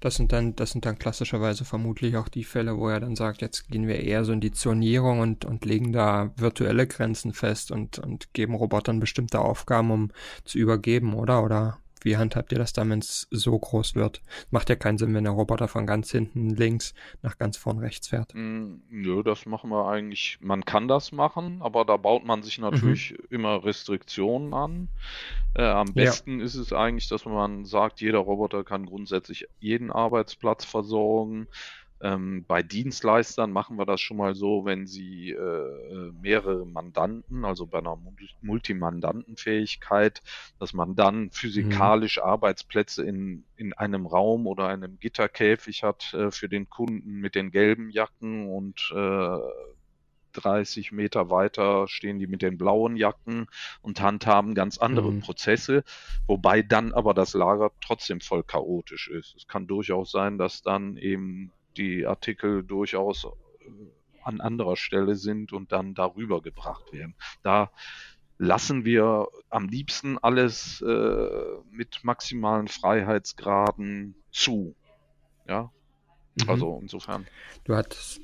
Das 0.00 0.16
sind 0.16 0.32
dann, 0.32 0.54
das 0.56 0.72
sind 0.72 0.84
dann 0.86 0.98
klassischerweise 0.98 1.64
vermutlich 1.64 2.16
auch 2.16 2.28
die 2.28 2.44
Fälle, 2.44 2.76
wo 2.76 2.88
er 2.88 3.00
dann 3.00 3.16
sagt, 3.16 3.42
jetzt 3.42 3.68
gehen 3.68 3.86
wir 3.86 4.00
eher 4.00 4.24
so 4.24 4.32
in 4.32 4.40
die 4.40 4.52
Zonierung 4.52 5.20
und, 5.20 5.44
und 5.44 5.64
legen 5.64 5.92
da 5.92 6.32
virtuelle 6.36 6.86
Grenzen 6.86 7.32
fest 7.32 7.70
und, 7.70 7.98
und 7.98 8.32
geben 8.34 8.54
Robotern 8.54 9.00
bestimmte 9.00 9.40
Aufgaben, 9.40 9.90
um 9.90 10.10
zu 10.44 10.58
übergeben, 10.58 11.14
oder? 11.14 11.42
Oder 11.42 11.78
wie 12.04 12.16
handhabt 12.16 12.52
ihr 12.52 12.58
das 12.58 12.72
dann, 12.72 12.90
wenn 12.90 13.00
es 13.00 13.26
so 13.30 13.58
groß 13.58 13.94
wird? 13.94 14.20
Macht 14.50 14.68
ja 14.68 14.76
keinen 14.76 14.98
Sinn, 14.98 15.14
wenn 15.14 15.24
der 15.24 15.32
Roboter 15.32 15.68
von 15.68 15.86
ganz 15.86 16.10
hinten 16.10 16.50
links 16.50 16.94
nach 17.22 17.38
ganz 17.38 17.56
vorn 17.56 17.78
rechts 17.78 18.08
fährt. 18.08 18.34
Mm, 18.34 18.82
nö, 18.90 19.22
das 19.22 19.46
machen 19.46 19.70
wir 19.70 19.88
eigentlich. 19.88 20.38
Man 20.40 20.64
kann 20.64 20.86
das 20.86 21.12
machen, 21.12 21.62
aber 21.62 21.84
da 21.84 21.96
baut 21.96 22.24
man 22.24 22.42
sich 22.42 22.58
natürlich 22.58 23.12
mhm. 23.12 23.26
immer 23.30 23.64
Restriktionen 23.64 24.54
an. 24.54 24.88
Äh, 25.54 25.64
am 25.64 25.94
besten 25.94 26.40
ja. 26.40 26.44
ist 26.44 26.56
es 26.56 26.72
eigentlich, 26.72 27.08
dass 27.08 27.24
man 27.24 27.64
sagt, 27.64 28.00
jeder 28.00 28.18
Roboter 28.18 28.64
kann 28.64 28.86
grundsätzlich 28.86 29.48
jeden 29.58 29.90
Arbeitsplatz 29.90 30.64
versorgen. 30.64 31.48
Ähm, 32.00 32.44
bei 32.46 32.62
Dienstleistern 32.62 33.50
machen 33.50 33.78
wir 33.78 33.86
das 33.86 34.00
schon 34.00 34.16
mal 34.16 34.34
so, 34.34 34.64
wenn 34.64 34.86
sie 34.86 35.30
äh, 35.30 36.12
mehrere 36.20 36.66
Mandanten, 36.66 37.44
also 37.44 37.66
bei 37.66 37.78
einer 37.78 37.98
Multimandantenfähigkeit, 38.42 40.22
dass 40.58 40.74
man 40.74 40.96
dann 40.96 41.30
physikalisch 41.30 42.18
mhm. 42.18 42.24
Arbeitsplätze 42.24 43.04
in, 43.04 43.44
in 43.56 43.72
einem 43.72 44.06
Raum 44.06 44.46
oder 44.46 44.68
einem 44.68 44.98
Gitterkäfig 44.98 45.82
hat 45.82 46.12
äh, 46.14 46.30
für 46.30 46.48
den 46.48 46.68
Kunden 46.68 47.20
mit 47.20 47.34
den 47.34 47.50
gelben 47.50 47.90
Jacken 47.90 48.48
und 48.48 48.92
äh, 48.94 49.38
30 50.34 50.92
Meter 50.92 51.30
weiter 51.30 51.88
stehen 51.88 52.18
die 52.18 52.26
mit 52.26 52.42
den 52.42 52.58
blauen 52.58 52.96
Jacken 52.96 53.46
und 53.80 54.00
handhaben 54.00 54.54
ganz 54.54 54.78
andere 54.78 55.10
mhm. 55.10 55.20
Prozesse, 55.20 55.84
wobei 56.26 56.62
dann 56.62 56.92
aber 56.92 57.14
das 57.14 57.34
Lager 57.34 57.70
trotzdem 57.80 58.20
voll 58.20 58.42
chaotisch 58.42 59.08
ist. 59.08 59.34
Es 59.36 59.46
kann 59.46 59.66
durchaus 59.66 60.10
sein, 60.10 60.36
dass 60.38 60.62
dann 60.62 60.96
eben 60.96 61.52
die 61.76 62.06
Artikel 62.06 62.62
durchaus 62.62 63.24
äh, 63.24 63.68
an 64.22 64.40
anderer 64.40 64.76
Stelle 64.76 65.16
sind 65.16 65.52
und 65.52 65.72
dann 65.72 65.94
darüber 65.94 66.40
gebracht 66.40 66.92
werden. 66.92 67.14
Da 67.42 67.70
lassen 68.38 68.84
wir 68.84 69.28
am 69.50 69.68
liebsten 69.68 70.18
alles 70.18 70.80
äh, 70.80 71.28
mit 71.70 72.02
maximalen 72.04 72.68
Freiheitsgraden 72.68 74.14
zu. 74.30 74.74
Ja, 75.46 75.70
mhm. 76.40 76.50
also 76.50 76.78
insofern. 76.80 77.26
Du 77.64 77.74
hattest 77.74 78.20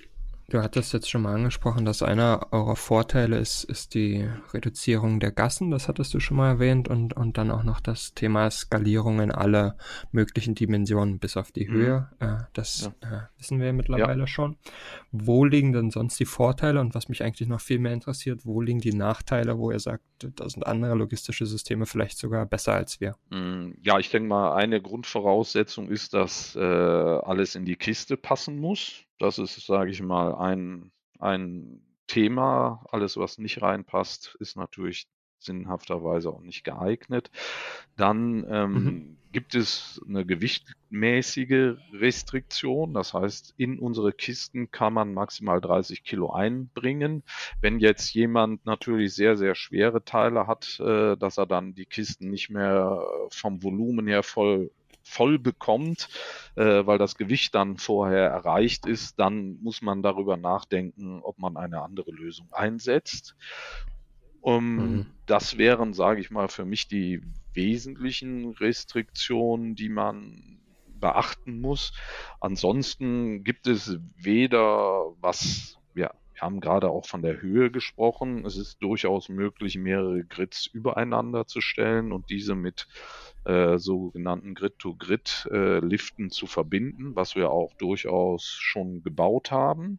Du 0.50 0.60
hattest 0.60 0.92
jetzt 0.92 1.08
schon 1.08 1.22
mal 1.22 1.36
angesprochen, 1.36 1.84
dass 1.84 2.02
einer 2.02 2.48
eurer 2.50 2.74
Vorteile 2.74 3.38
ist, 3.38 3.62
ist 3.62 3.94
die 3.94 4.28
Reduzierung 4.52 5.20
der 5.20 5.30
Gassen, 5.30 5.70
das 5.70 5.86
hattest 5.86 6.12
du 6.12 6.18
schon 6.18 6.38
mal 6.38 6.48
erwähnt, 6.48 6.88
und, 6.88 7.16
und 7.16 7.38
dann 7.38 7.52
auch 7.52 7.62
noch 7.62 7.78
das 7.78 8.14
Thema 8.14 8.50
Skalierung 8.50 9.20
in 9.20 9.30
alle 9.30 9.76
möglichen 10.10 10.56
Dimensionen 10.56 11.20
bis 11.20 11.36
auf 11.36 11.52
die 11.52 11.68
mhm. 11.68 11.72
Höhe. 11.72 12.10
Äh, 12.18 12.36
das 12.52 12.90
ja. 13.00 13.08
äh, 13.08 13.20
wissen 13.38 13.60
wir 13.60 13.72
mittlerweile 13.72 14.22
ja. 14.22 14.26
schon. 14.26 14.56
Wo 15.12 15.44
liegen 15.44 15.72
denn 15.72 15.92
sonst 15.92 16.18
die 16.18 16.24
Vorteile 16.24 16.80
und 16.80 16.96
was 16.96 17.08
mich 17.08 17.22
eigentlich 17.22 17.48
noch 17.48 17.60
viel 17.60 17.78
mehr 17.78 17.92
interessiert, 17.92 18.44
wo 18.44 18.60
liegen 18.60 18.80
die 18.80 18.92
Nachteile, 18.92 19.56
wo 19.56 19.70
ihr 19.70 19.78
sagt, 19.78 20.02
da 20.18 20.48
sind 20.48 20.66
andere 20.66 20.96
logistische 20.96 21.46
Systeme 21.46 21.86
vielleicht 21.86 22.18
sogar 22.18 22.44
besser 22.44 22.72
als 22.72 23.00
wir? 23.00 23.14
Mm, 23.30 23.74
ja, 23.82 24.00
ich 24.00 24.10
denke 24.10 24.28
mal, 24.28 24.56
eine 24.56 24.82
Grundvoraussetzung 24.82 25.88
ist, 25.88 26.12
dass 26.12 26.56
äh, 26.56 26.60
alles 26.60 27.54
in 27.54 27.64
die 27.64 27.76
Kiste 27.76 28.16
passen 28.16 28.58
muss. 28.58 29.04
Das 29.20 29.38
ist, 29.38 29.66
sage 29.66 29.90
ich 29.90 30.02
mal, 30.02 30.34
ein, 30.34 30.90
ein 31.18 31.82
Thema. 32.06 32.84
Alles, 32.90 33.18
was 33.18 33.38
nicht 33.38 33.60
reinpasst, 33.60 34.36
ist 34.40 34.56
natürlich 34.56 35.06
sinnhafterweise 35.38 36.30
auch 36.30 36.40
nicht 36.40 36.64
geeignet. 36.64 37.30
Dann 37.96 38.46
ähm, 38.48 38.72
mhm. 38.72 39.16
gibt 39.30 39.54
es 39.54 40.00
eine 40.08 40.24
gewichtmäßige 40.24 41.76
Restriktion. 41.92 42.94
Das 42.94 43.12
heißt, 43.12 43.54
in 43.58 43.78
unsere 43.78 44.12
Kisten 44.12 44.70
kann 44.70 44.94
man 44.94 45.12
maximal 45.12 45.60
30 45.60 46.02
Kilo 46.02 46.32
einbringen. 46.32 47.22
Wenn 47.60 47.78
jetzt 47.78 48.14
jemand 48.14 48.64
natürlich 48.64 49.14
sehr, 49.14 49.36
sehr 49.36 49.54
schwere 49.54 50.02
Teile 50.02 50.46
hat, 50.46 50.80
äh, 50.80 51.16
dass 51.18 51.36
er 51.36 51.46
dann 51.46 51.74
die 51.74 51.86
Kisten 51.86 52.30
nicht 52.30 52.48
mehr 52.48 53.06
vom 53.30 53.62
Volumen 53.62 54.06
her 54.06 54.22
voll 54.22 54.70
voll 55.10 55.38
bekommt, 55.38 56.08
äh, 56.56 56.86
weil 56.86 56.98
das 56.98 57.16
Gewicht 57.16 57.54
dann 57.54 57.76
vorher 57.76 58.28
erreicht 58.28 58.86
ist, 58.86 59.18
dann 59.18 59.58
muss 59.60 59.82
man 59.82 60.02
darüber 60.02 60.36
nachdenken, 60.36 61.20
ob 61.22 61.38
man 61.38 61.56
eine 61.56 61.82
andere 61.82 62.12
Lösung 62.12 62.48
einsetzt. 62.52 63.36
Um, 64.40 64.76
mhm. 64.76 65.06
Das 65.26 65.58
wären, 65.58 65.92
sage 65.92 66.20
ich 66.20 66.30
mal, 66.30 66.48
für 66.48 66.64
mich 66.64 66.88
die 66.88 67.20
wesentlichen 67.52 68.52
Restriktionen, 68.52 69.74
die 69.74 69.90
man 69.90 70.60
beachten 71.00 71.60
muss. 71.60 71.92
Ansonsten 72.40 73.42
gibt 73.42 73.66
es 73.66 73.98
weder 74.16 75.12
was, 75.20 75.78
wir 76.40 76.46
haben 76.46 76.60
gerade 76.60 76.88
auch 76.88 77.04
von 77.04 77.20
der 77.20 77.42
Höhe 77.42 77.70
gesprochen. 77.70 78.46
Es 78.46 78.56
ist 78.56 78.82
durchaus 78.82 79.28
möglich, 79.28 79.76
mehrere 79.76 80.24
Grids 80.24 80.66
übereinander 80.66 81.46
zu 81.46 81.60
stellen 81.60 82.12
und 82.12 82.30
diese 82.30 82.54
mit 82.54 82.88
äh, 83.44 83.76
sogenannten 83.76 84.54
Grid-to-Grid-Liften 84.54 86.26
äh, 86.26 86.30
zu 86.30 86.46
verbinden, 86.46 87.14
was 87.14 87.36
wir 87.36 87.50
auch 87.50 87.74
durchaus 87.74 88.46
schon 88.46 89.02
gebaut 89.02 89.50
haben. 89.50 89.98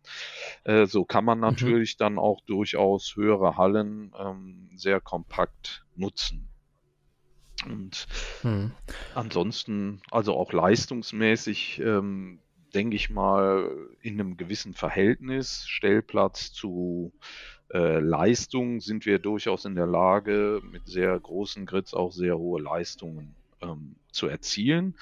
Äh, 0.63 0.87
so 0.87 1.05
kann 1.05 1.25
man 1.25 1.37
mhm. 1.37 1.43
natürlich 1.43 1.95
mhm. 1.95 1.99
dann 1.99 2.17
auch 2.17 2.41
durchaus 2.41 3.15
höhere 3.15 3.57
Hallen 3.57 4.11
ähm, 4.19 4.71
sehr 4.75 4.99
kompakt 4.99 5.85
nutzen. 5.95 6.47
Und 7.67 8.07
mhm. 8.41 8.71
ansonsten, 9.13 10.01
also 10.09 10.35
auch 10.35 10.51
leistungsmäßig, 10.53 11.79
ähm, 11.81 12.39
denke 12.73 12.95
ich 12.95 13.09
mal, 13.09 13.69
in 14.01 14.19
einem 14.19 14.37
gewissen 14.37 14.73
Verhältnis, 14.73 15.65
Stellplatz 15.67 16.51
zu 16.51 17.13
äh, 17.73 17.99
Leistung 17.99 18.81
sind 18.81 19.05
wir 19.05 19.19
durchaus 19.19 19.65
in 19.65 19.75
der 19.75 19.87
Lage, 19.87 20.61
mit 20.71 20.87
sehr 20.87 21.17
großen 21.17 21.65
Grids 21.65 21.93
auch 21.93 22.11
sehr 22.11 22.37
hohe 22.37 22.61
Leistungen 22.61 23.35
ähm, 23.61 23.95
zu 24.11 24.27
erzielen. 24.27 24.95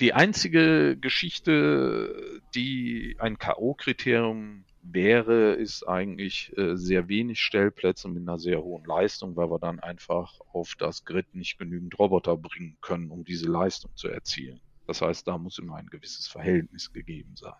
Die 0.00 0.12
einzige 0.12 0.96
Geschichte, 0.96 2.40
die 2.54 3.16
ein 3.20 3.38
K.O.-Kriterium 3.38 4.64
wäre, 4.82 5.54
ist 5.54 5.86
eigentlich 5.88 6.52
äh, 6.58 6.76
sehr 6.76 7.08
wenig 7.08 7.40
Stellplätze 7.40 8.08
mit 8.08 8.22
einer 8.22 8.38
sehr 8.38 8.62
hohen 8.62 8.84
Leistung, 8.84 9.36
weil 9.36 9.50
wir 9.50 9.58
dann 9.58 9.80
einfach 9.80 10.40
auf 10.52 10.74
das 10.78 11.04
Grid 11.04 11.34
nicht 11.34 11.58
genügend 11.58 11.98
Roboter 11.98 12.36
bringen 12.36 12.76
können, 12.80 13.10
um 13.10 13.24
diese 13.24 13.48
Leistung 13.48 13.92
zu 13.94 14.08
erzielen. 14.08 14.60
Das 14.86 15.00
heißt, 15.00 15.26
da 15.26 15.38
muss 15.38 15.58
immer 15.58 15.76
ein 15.76 15.86
gewisses 15.86 16.26
Verhältnis 16.26 16.92
gegeben 16.92 17.34
sein. 17.36 17.54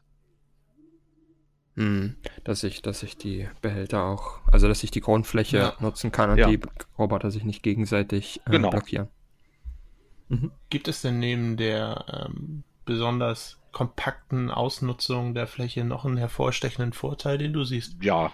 Hm, 1.76 2.16
dass 2.44 2.62
ich, 2.62 2.82
dass 2.82 3.02
ich 3.02 3.16
die 3.16 3.48
Behälter 3.60 4.04
auch, 4.04 4.40
also 4.46 4.68
dass 4.68 4.84
ich 4.84 4.92
die 4.92 5.00
Grundfläche 5.00 5.56
ja. 5.56 5.76
nutzen 5.80 6.12
kann 6.12 6.30
und 6.30 6.38
ja. 6.38 6.48
die 6.48 6.60
Roboter 6.96 7.32
sich 7.32 7.42
nicht 7.42 7.62
gegenseitig 7.62 8.40
äh, 8.46 8.50
genau. 8.50 8.70
blockieren. 8.70 9.08
Mhm. 10.28 10.52
Gibt 10.70 10.86
es 10.86 11.02
denn 11.02 11.18
neben 11.18 11.56
der 11.56 12.28
ähm, 12.28 12.62
besonders 12.84 13.58
kompakten 13.72 14.50
Ausnutzung 14.50 15.34
der 15.34 15.48
Fläche 15.48 15.84
noch 15.84 16.04
einen 16.04 16.16
hervorstechenden 16.16 16.92
Vorteil, 16.92 17.38
den 17.38 17.52
du 17.52 17.64
siehst? 17.64 18.02
Ja. 18.02 18.30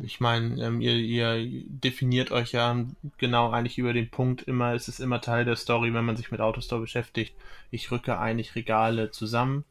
Ich 0.00 0.20
meine, 0.20 0.64
ähm, 0.64 0.80
ihr, 0.80 0.94
ihr 0.94 1.64
definiert 1.66 2.30
euch 2.30 2.52
ja 2.52 2.84
genau 3.18 3.50
eigentlich 3.50 3.78
über 3.78 3.92
den 3.92 4.10
Punkt 4.10 4.42
immer, 4.42 4.74
es 4.74 4.88
ist 4.88 5.00
immer 5.00 5.20
Teil 5.20 5.44
der 5.44 5.56
Story, 5.56 5.92
wenn 5.92 6.04
man 6.04 6.16
sich 6.16 6.30
mit 6.30 6.40
Autostore 6.40 6.80
beschäftigt. 6.80 7.34
Ich 7.70 7.90
rücke 7.90 8.18
eigentlich 8.18 8.54
Regale 8.54 9.10
zusammen 9.10 9.64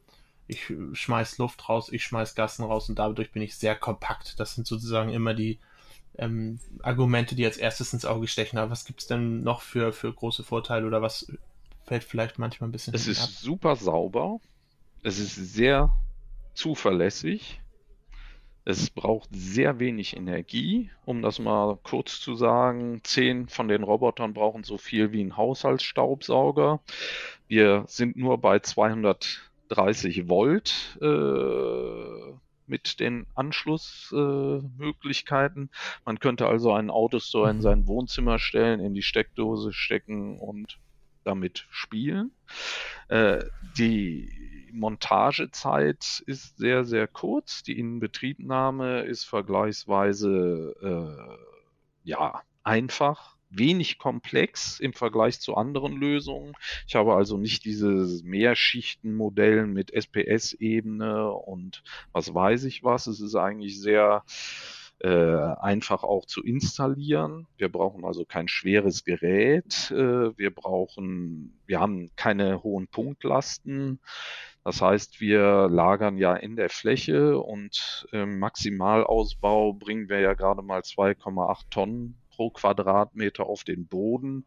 ich 0.52 0.72
schmeiß 0.92 1.38
Luft 1.38 1.68
raus, 1.68 1.88
ich 1.90 2.04
schmeiß 2.04 2.34
Gassen 2.34 2.64
raus 2.64 2.88
und 2.88 2.98
dadurch 2.98 3.32
bin 3.32 3.42
ich 3.42 3.56
sehr 3.56 3.74
kompakt. 3.74 4.38
Das 4.38 4.54
sind 4.54 4.66
sozusagen 4.66 5.10
immer 5.10 5.34
die 5.34 5.58
ähm, 6.18 6.60
Argumente, 6.82 7.34
die 7.34 7.44
als 7.44 7.56
erstes 7.56 7.92
ins 7.92 8.04
Auge 8.04 8.28
stechen. 8.28 8.58
Aber 8.58 8.70
was 8.70 8.84
gibt 8.84 9.00
es 9.00 9.06
denn 9.06 9.42
noch 9.42 9.62
für, 9.62 9.92
für 9.92 10.12
große 10.12 10.44
Vorteile 10.44 10.86
oder 10.86 11.02
was 11.02 11.32
fällt 11.84 12.04
vielleicht 12.04 12.38
manchmal 12.38 12.68
ein 12.68 12.72
bisschen 12.72 12.94
Es 12.94 13.06
ist 13.06 13.22
ab? 13.22 13.28
super 13.30 13.76
sauber. 13.76 14.38
Es 15.02 15.18
ist 15.18 15.34
sehr 15.34 15.90
zuverlässig. 16.54 17.60
Es 18.64 18.90
braucht 18.90 19.28
sehr 19.32 19.80
wenig 19.80 20.16
Energie, 20.16 20.90
um 21.04 21.20
das 21.20 21.40
mal 21.40 21.78
kurz 21.82 22.20
zu 22.20 22.36
sagen. 22.36 23.00
Zehn 23.02 23.48
von 23.48 23.66
den 23.66 23.82
Robotern 23.82 24.34
brauchen 24.34 24.62
so 24.62 24.78
viel 24.78 25.12
wie 25.12 25.22
ein 25.22 25.36
Haushaltsstaubsauger. 25.36 26.80
Wir 27.48 27.84
sind 27.88 28.16
nur 28.16 28.38
bei 28.38 28.60
200 28.60 29.52
30 29.72 30.28
Volt 30.28 30.98
äh, 31.00 32.34
mit 32.66 33.00
den 33.00 33.26
Anschlussmöglichkeiten. 33.34 35.64
Äh, 35.64 35.68
Man 36.04 36.20
könnte 36.20 36.46
also 36.46 36.72
einen 36.72 36.90
Autostore 36.90 37.50
in 37.50 37.56
mhm. 37.56 37.62
sein 37.62 37.86
Wohnzimmer 37.86 38.38
stellen, 38.38 38.80
in 38.80 38.92
die 38.94 39.02
Steckdose 39.02 39.72
stecken 39.72 40.38
und 40.38 40.78
damit 41.24 41.66
spielen. 41.70 42.32
Äh, 43.08 43.44
die 43.76 44.68
Montagezeit 44.72 46.22
ist 46.26 46.58
sehr, 46.58 46.84
sehr 46.84 47.06
kurz. 47.06 47.62
Die 47.62 47.78
Inbetriebnahme 47.78 49.02
ist 49.02 49.24
vergleichsweise 49.24 50.74
äh, 50.82 52.08
ja, 52.08 52.42
einfach 52.64 53.36
wenig 53.50 53.98
komplex 53.98 54.80
im 54.80 54.92
Vergleich 54.92 55.40
zu 55.40 55.56
anderen 55.56 55.92
Lösungen. 55.92 56.54
Ich 56.86 56.94
habe 56.94 57.14
also 57.14 57.36
nicht 57.36 57.64
dieses 57.64 58.22
Mehrschichtenmodell 58.22 59.66
mit 59.66 59.92
SPS-Ebene 59.92 61.30
und 61.30 61.82
was 62.12 62.34
weiß 62.34 62.64
ich 62.64 62.82
was. 62.82 63.06
Es 63.06 63.20
ist 63.20 63.34
eigentlich 63.34 63.80
sehr 63.80 64.24
einfach 65.08 66.04
auch 66.04 66.26
zu 66.26 66.42
installieren. 66.42 67.48
Wir 67.56 67.68
brauchen 67.70 68.04
also 68.04 68.24
kein 68.24 68.46
schweres 68.46 69.04
Gerät. 69.04 69.90
Äh, 69.90 70.36
wir 70.38 70.54
brauchen, 70.54 71.58
wir 71.66 71.80
haben 71.80 72.10
keine 72.16 72.62
hohen 72.62 72.86
Punktlasten. 72.86 74.00
Das 74.64 74.80
heißt, 74.80 75.20
wir 75.20 75.68
lagern 75.68 76.18
ja 76.18 76.34
in 76.34 76.54
der 76.54 76.70
Fläche 76.70 77.38
und 77.40 78.06
im 78.12 78.38
Maximalausbau 78.38 79.72
bringen 79.72 80.08
wir 80.08 80.20
ja 80.20 80.34
gerade 80.34 80.62
mal 80.62 80.82
2,8 80.82 81.70
Tonnen 81.70 82.16
pro 82.30 82.50
Quadratmeter 82.50 83.46
auf 83.46 83.64
den 83.64 83.86
Boden, 83.86 84.46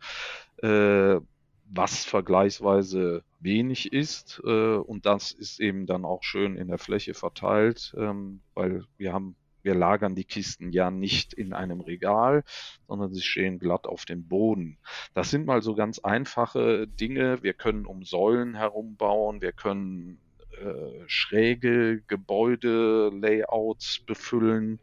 äh, 0.62 1.20
was 1.66 2.06
vergleichsweise 2.06 3.24
wenig 3.40 3.92
ist. 3.92 4.42
Äh, 4.46 4.76
und 4.76 5.06
das 5.06 5.32
ist 5.32 5.60
eben 5.60 5.86
dann 5.86 6.06
auch 6.06 6.24
schön 6.24 6.56
in 6.56 6.70
der 6.70 6.78
Fläche 6.78 7.14
verteilt, 7.14 7.94
ähm, 7.98 8.42
weil 8.54 8.86
wir 8.98 9.12
haben 9.12 9.36
wir 9.66 9.76
lagern 9.76 10.16
die 10.16 10.24
Kisten 10.24 10.72
ja 10.72 10.92
nicht 10.92 11.34
in 11.34 11.54
einem 11.54 11.82
Regal, 11.82 12.44
sondern 12.88 13.14
sie 13.14 13.22
stehen 13.22 13.60
glatt 13.60 13.88
auf 13.88 14.06
dem 14.06 14.28
Boden. 14.28 14.78
Das 15.14 15.32
sind 15.32 15.46
mal 15.46 15.62
so 15.62 15.76
ganz 15.76 16.00
einfache 16.00 16.88
Dinge. 16.88 17.42
Wir 17.44 17.54
können 17.54 17.86
um 17.86 18.04
Säulen 18.04 18.56
herum 18.56 18.96
bauen, 18.96 19.42
wir 19.42 19.52
können 19.52 20.20
äh, 20.62 21.04
schräge 21.08 22.04
Gebäude-Layouts 22.08 24.02
befüllen. 24.06 24.80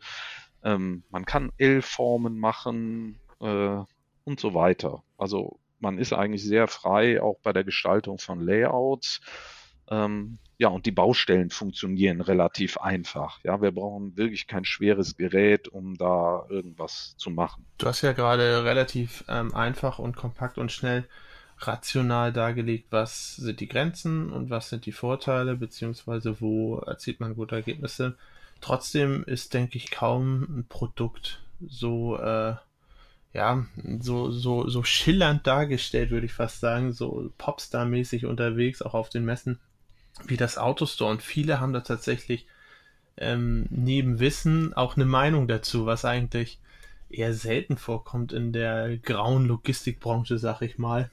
Ähm, 0.64 1.04
man 1.10 1.24
kann 1.24 1.52
L-Formen 1.58 2.38
machen 2.38 3.20
äh, 3.40 3.78
und 4.24 4.40
so 4.40 4.54
weiter. 4.54 5.02
Also 5.16 5.60
man 5.78 5.98
ist 5.98 6.12
eigentlich 6.12 6.44
sehr 6.44 6.66
frei 6.66 7.22
auch 7.22 7.38
bei 7.42 7.52
der 7.52 7.64
Gestaltung 7.64 8.18
von 8.18 8.40
Layouts. 8.40 9.20
Ähm, 9.90 10.38
ja, 10.58 10.68
und 10.68 10.86
die 10.86 10.92
Baustellen 10.92 11.50
funktionieren 11.50 12.20
relativ 12.20 12.78
einfach. 12.78 13.40
Ja, 13.42 13.60
wir 13.60 13.72
brauchen 13.72 14.16
wirklich 14.16 14.46
kein 14.46 14.64
schweres 14.64 15.16
Gerät, 15.16 15.68
um 15.68 15.96
da 15.96 16.46
irgendwas 16.48 17.16
zu 17.16 17.30
machen. 17.30 17.66
Du 17.78 17.86
hast 17.86 18.02
ja 18.02 18.12
gerade 18.12 18.64
relativ 18.64 19.24
ähm, 19.28 19.54
einfach 19.54 19.98
und 19.98 20.16
kompakt 20.16 20.58
und 20.58 20.70
schnell 20.70 21.04
rational 21.58 22.32
dargelegt, 22.32 22.86
was 22.90 23.36
sind 23.36 23.60
die 23.60 23.68
Grenzen 23.68 24.30
und 24.30 24.50
was 24.50 24.68
sind 24.68 24.86
die 24.86 24.92
Vorteile, 24.92 25.56
beziehungsweise 25.56 26.40
wo 26.40 26.78
erzielt 26.78 27.20
man 27.20 27.34
gute 27.34 27.56
Ergebnisse. 27.56 28.16
Trotzdem 28.60 29.24
ist, 29.24 29.54
denke 29.54 29.76
ich, 29.76 29.90
kaum 29.90 30.42
ein 30.42 30.66
Produkt 30.68 31.42
so, 31.66 32.16
äh, 32.18 32.54
ja, 33.32 33.66
so, 34.00 34.30
so, 34.30 34.68
so 34.68 34.84
schillernd 34.84 35.46
dargestellt, 35.46 36.10
würde 36.10 36.26
ich 36.26 36.32
fast 36.32 36.60
sagen, 36.60 36.92
so 36.92 37.32
Popstar-mäßig 37.38 38.26
unterwegs, 38.26 38.82
auch 38.82 38.94
auf 38.94 39.08
den 39.08 39.24
Messen, 39.24 39.58
wie 40.26 40.36
das 40.36 40.58
Autostore 40.58 41.10
und 41.10 41.22
viele 41.22 41.60
haben 41.60 41.72
da 41.72 41.80
tatsächlich 41.80 42.46
ähm, 43.16 43.66
neben 43.70 44.20
Wissen 44.20 44.74
auch 44.74 44.96
eine 44.96 45.04
Meinung 45.04 45.48
dazu, 45.48 45.86
was 45.86 46.04
eigentlich 46.04 46.58
eher 47.10 47.34
selten 47.34 47.76
vorkommt 47.76 48.32
in 48.32 48.52
der 48.52 48.96
grauen 48.96 49.46
Logistikbranche, 49.46 50.38
sag 50.38 50.62
ich 50.62 50.78
mal, 50.78 51.10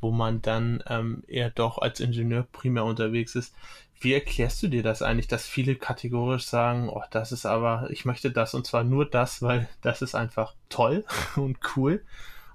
wo 0.00 0.10
man 0.10 0.42
dann 0.42 0.82
ähm, 0.86 1.24
eher 1.26 1.50
doch 1.50 1.78
als 1.78 2.00
Ingenieur 2.00 2.46
primär 2.52 2.84
unterwegs 2.84 3.34
ist. 3.34 3.54
Wie 4.00 4.14
erklärst 4.14 4.62
du 4.62 4.68
dir 4.68 4.82
das 4.82 5.02
eigentlich, 5.02 5.28
dass 5.28 5.46
viele 5.46 5.76
kategorisch 5.76 6.46
sagen, 6.46 6.88
oh, 6.88 7.02
das 7.10 7.32
ist 7.32 7.44
aber, 7.44 7.88
ich 7.90 8.04
möchte 8.04 8.30
das 8.30 8.54
und 8.54 8.66
zwar 8.66 8.84
nur 8.84 9.04
das, 9.08 9.42
weil 9.42 9.68
das 9.82 10.02
ist 10.02 10.14
einfach 10.14 10.54
toll 10.68 11.04
und 11.36 11.58
cool. 11.76 12.02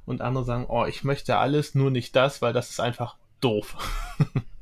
Und 0.06 0.22
andere 0.22 0.46
sagen, 0.46 0.66
oh, 0.68 0.86
ich 0.86 1.04
möchte 1.04 1.38
alles, 1.38 1.74
nur 1.74 1.90
nicht 1.90 2.16
das, 2.16 2.42
weil 2.42 2.54
das 2.54 2.70
ist 2.70 2.80
einfach 2.80 3.18
doof. 3.42 3.76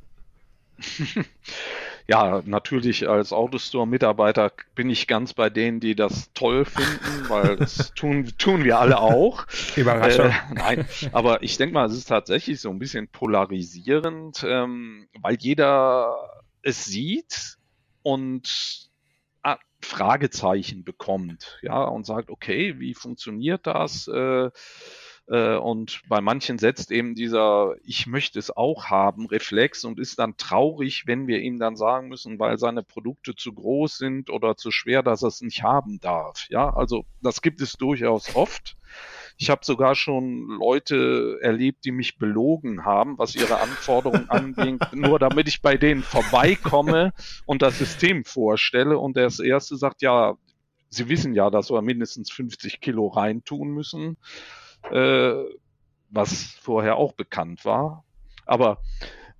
ja, 2.08 2.42
natürlich 2.46 3.08
als 3.08 3.34
Autostore-Mitarbeiter 3.34 4.52
bin 4.76 4.90
ich 4.90 5.08
ganz 5.08 5.34
bei 5.34 5.50
denen, 5.50 5.80
die 5.80 5.96
das 5.96 6.32
toll 6.34 6.66
finden, 6.66 7.30
weil 7.30 7.56
das 7.56 7.94
tun, 7.96 8.32
tun 8.38 8.64
wir 8.64 8.80
alle 8.80 9.00
auch. 9.00 9.46
Überraschung. 9.76 10.28
Äh, 10.28 10.54
nein, 10.54 10.86
aber 11.12 11.44
ich 11.44 11.58
denke 11.58 11.74
mal, 11.74 11.88
es 11.88 11.98
ist 11.98 12.06
tatsächlich 12.06 12.60
so 12.60 12.70
ein 12.70 12.80
bisschen 12.80 13.08
polarisierend, 13.08 14.44
ähm, 14.48 15.08
weil 15.22 15.38
jeder 15.40 16.44
es 16.62 16.86
sieht 16.86 17.58
und 18.02 18.90
ah, 19.44 19.58
Fragezeichen 19.82 20.84
bekommt, 20.84 21.60
ja, 21.62 21.84
und 21.84 22.06
sagt, 22.06 22.30
okay, 22.30 22.80
wie 22.80 22.94
funktioniert 22.94 23.68
das? 23.68 24.08
Äh, 24.08 24.50
äh, 25.28 25.56
und 25.56 26.02
bei 26.10 26.20
manchen 26.22 26.58
setzt 26.58 26.92
eben 26.92 27.16
dieser 27.16 27.76
Ich 27.84 28.08
möchte 28.08 28.40
es 28.40 28.56
auch 28.56 28.86
haben 28.88 29.26
Reflex 29.28 29.86
und 29.86 30.00
ist 30.00 30.20
dann 30.20 30.36
traurig, 30.38 31.08
wenn 31.08 31.28
wir 31.28 31.40
ihm 31.40 31.60
dann 31.60 31.78
sagen 31.78 32.10
müssen, 32.10 32.40
weil 32.40 32.58
seine 32.58 32.84
Produkte 32.84 33.36
zu 33.36 33.54
groß 33.54 33.98
sind 33.98 34.30
oder 34.30 34.58
zu 34.58 34.72
schwer, 34.72 35.02
dass 35.02 35.24
er 35.24 35.30
es 35.30 35.42
nicht 35.42 35.64
haben 35.64 36.00
darf. 36.00 36.46
Ja, 36.50 36.74
also 36.74 37.06
das 37.22 37.42
gibt 37.42 37.62
es 37.62 37.74
durchaus 37.74 38.36
oft. 38.36 38.76
Ich 39.38 39.50
habe 39.50 39.66
sogar 39.66 39.96
schon 39.96 40.48
Leute 40.60 41.40
erlebt, 41.42 41.86
die 41.86 41.92
mich 41.92 42.18
belogen 42.18 42.86
haben, 42.86 43.18
was 43.18 43.34
ihre 43.36 43.60
Anforderungen 43.60 44.30
angeht, 44.30 44.82
nur 44.92 45.20
damit 45.20 45.48
ich 45.48 45.62
bei 45.62 45.78
denen 45.78 46.04
vorbeikomme 46.04 47.14
und 47.46 47.62
das 47.62 47.80
System 47.80 48.26
vorstelle. 48.26 49.00
Und 49.00 49.18
das 49.18 49.40
erste 49.40 49.78
sagt, 49.78 50.02
ja, 50.02 50.36
Sie 50.90 51.10
wissen 51.10 51.34
ja, 51.34 51.50
dass 51.50 51.72
wir 51.72 51.82
mindestens 51.82 52.32
50 52.32 52.80
Kilo 52.80 53.08
reintun 53.08 53.70
müssen 53.70 54.16
äh, 54.92 55.44
was 56.10 56.44
vorher 56.62 56.98
auch 56.98 57.14
bekannt 57.14 57.66
war. 57.66 58.04
Aber 58.46 58.82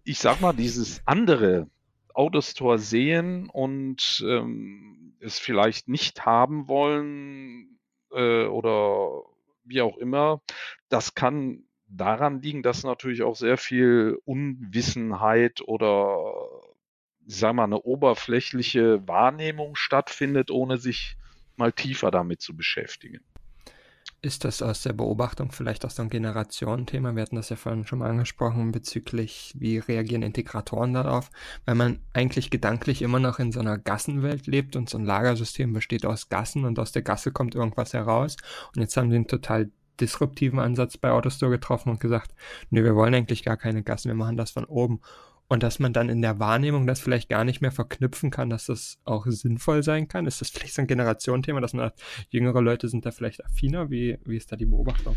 ich 0.04 0.20
sag 0.20 0.42
mal, 0.42 0.54
dieses 0.54 1.02
andere 1.06 1.68
Autostore 2.14 2.80
sehen 2.80 3.50
und 3.50 4.24
ähm, 4.28 5.16
es 5.20 5.40
vielleicht 5.40 5.88
nicht 5.88 6.26
haben 6.26 6.68
wollen 6.68 7.80
äh, 8.12 8.46
oder 8.46 9.24
wie 9.64 9.82
auch 9.82 9.98
immer, 9.98 10.42
das 10.90 11.16
kann 11.16 11.64
daran 11.88 12.42
liegen, 12.42 12.64
dass 12.64 12.84
natürlich 12.84 13.24
auch 13.24 13.36
sehr 13.36 13.58
viel 13.58 14.20
Unwissenheit 14.26 15.62
oder 15.62 16.34
ich 17.26 17.38
sag 17.38 17.54
mal 17.54 17.64
eine 17.64 17.82
oberflächliche 17.82 19.08
Wahrnehmung 19.08 19.76
stattfindet, 19.76 20.52
ohne 20.52 20.78
sich 20.78 21.16
mal 21.56 21.72
tiefer 21.72 22.12
damit 22.12 22.42
zu 22.42 22.56
beschäftigen. 22.56 23.24
Ist 24.26 24.46
das 24.46 24.62
aus 24.62 24.84
der 24.84 24.94
Beobachtung 24.94 25.52
vielleicht 25.52 25.84
aus 25.84 25.98
so 25.98 26.02
ein 26.02 26.10
Generationenthema? 26.10 27.14
Wir 27.14 27.24
hatten 27.24 27.36
das 27.36 27.50
ja 27.50 27.58
vorhin 27.58 27.86
schon 27.86 28.00
mal 28.00 28.10
angesprochen 28.10 28.72
bezüglich, 28.72 29.54
wie 29.58 29.80
reagieren 29.80 30.22
Integratoren 30.22 30.94
darauf, 30.94 31.30
weil 31.66 31.76
man 31.76 32.00
eigentlich 32.14 32.50
gedanklich 32.50 33.02
immer 33.02 33.20
noch 33.20 33.40
in 33.40 33.52
so 33.52 33.60
einer 33.60 33.78
Gassenwelt 33.78 34.48
lebt 34.48 34.78
und 34.78 34.90
so 34.90 34.98
ein 34.98 35.04
Lagersystem 35.04 35.74
besteht 35.74 36.06
aus 36.06 36.30
Gassen 36.30 36.64
und 36.64 36.80
aus 36.80 36.94
der 36.94 37.02
Gasse 37.02 37.34
kommt 37.34 37.54
irgendwas 37.54 37.92
heraus. 37.92 38.38
Und 38.74 38.82
jetzt 38.82 38.96
haben 38.96 39.10
sie 39.10 39.18
einen 39.18 39.28
total 39.28 39.72
disruptiven 40.00 40.60
Ansatz 40.60 40.96
bei 40.96 41.12
Autostore 41.12 41.52
getroffen 41.52 41.90
und 41.90 42.00
gesagt, 42.00 42.34
nö, 42.70 42.82
wir 42.82 42.96
wollen 42.96 43.14
eigentlich 43.14 43.44
gar 43.44 43.58
keine 43.58 43.84
Gassen, 43.84 44.08
wir 44.08 44.16
machen 44.16 44.38
das 44.38 44.52
von 44.52 44.64
oben. 44.64 45.02
Und 45.48 45.62
dass 45.62 45.80
man 45.80 45.94
dann 45.94 46.10
in 46.10 46.22
der 46.22 46.40
Wahrnehmung 46.40 46.88
das 46.88 47.00
vielleicht 47.00 47.30
gar 47.30 47.44
nicht 47.44 47.62
mehr 47.62 47.72
verknüpfen 47.72 48.32
kann, 48.32 48.50
dass 48.50 48.66
das 48.68 49.00
auch 49.06 49.26
sinnvoll 49.28 49.84
sein 49.84 50.08
kann. 50.08 50.26
Ist 50.26 50.42
das 50.42 50.50
vielleicht 50.50 50.74
so 50.74 50.82
ein 50.82 50.88
Generationenthema, 50.88 51.62
dass 51.62 51.74
man 51.74 51.88
sagt, 51.88 52.02
jüngere 52.30 52.62
Leute 52.62 52.88
sind 52.88 53.06
da 53.06 53.12
vielleicht 53.12 53.46
affiner? 53.46 53.90
Wie, 53.90 54.18
wie 54.26 54.38
ist 54.38 54.52
da 54.52 54.56
die 54.56 54.66
Beobachtung? 54.66 55.16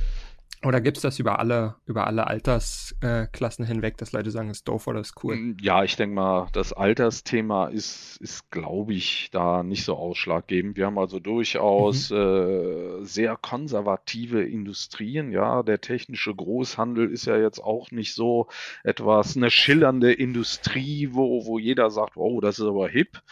Oder 0.67 0.81
gibt 0.81 0.97
es 0.97 1.03
das 1.05 1.21
über 1.21 1.39
alle, 1.39 1.77
über 1.87 2.09
alle 2.09 2.27
Altersklassen 2.27 3.65
äh, 3.65 3.69
hinweg, 3.69 3.99
dass 3.99 4.11
Leute 4.11 4.33
sagen, 4.33 4.51
ist 4.51 4.67
doof 4.67 4.89
oder 4.89 4.99
ist 4.99 5.15
cool? 5.23 5.37
Mm, 5.37 5.57
ja, 5.61 5.85
ich 5.85 5.95
denke 5.95 6.17
mal, 6.17 6.49
das 6.53 6.73
Altersthema 6.73 7.69
ist, 7.69 8.17
ist 8.21 8.51
glaube 8.51 8.93
ich, 8.93 9.29
da 9.31 9.63
nicht 9.63 9.85
so 9.85 9.95
ausschlaggebend. 9.95 10.77
Wir 10.77 10.87
haben 10.87 10.99
also 10.99 11.21
durchaus 11.21 12.11
mhm. 12.11 12.17
äh, 12.17 13.05
sehr 13.05 13.37
konservative 13.37 14.43
Industrien. 14.43 15.31
Ja, 15.31 15.63
der 15.63 15.81
technische 15.81 16.35
Großhandel 16.35 17.13
ist 17.13 17.27
ja 17.27 17.37
jetzt 17.37 17.61
auch 17.61 17.93
nicht 17.93 18.15
so 18.15 18.49
etwas, 18.83 19.37
eine 19.37 19.53
schillernde 19.53 20.13
Industrie, 20.13 21.11
wo, 21.13 21.47
wo 21.47 21.61
jeder 21.61 21.91
sagt, 21.91 22.17
oh, 22.17 22.41
das 22.41 22.59
ist 22.59 22.67
aber 22.67 22.89
hip. 22.89 23.23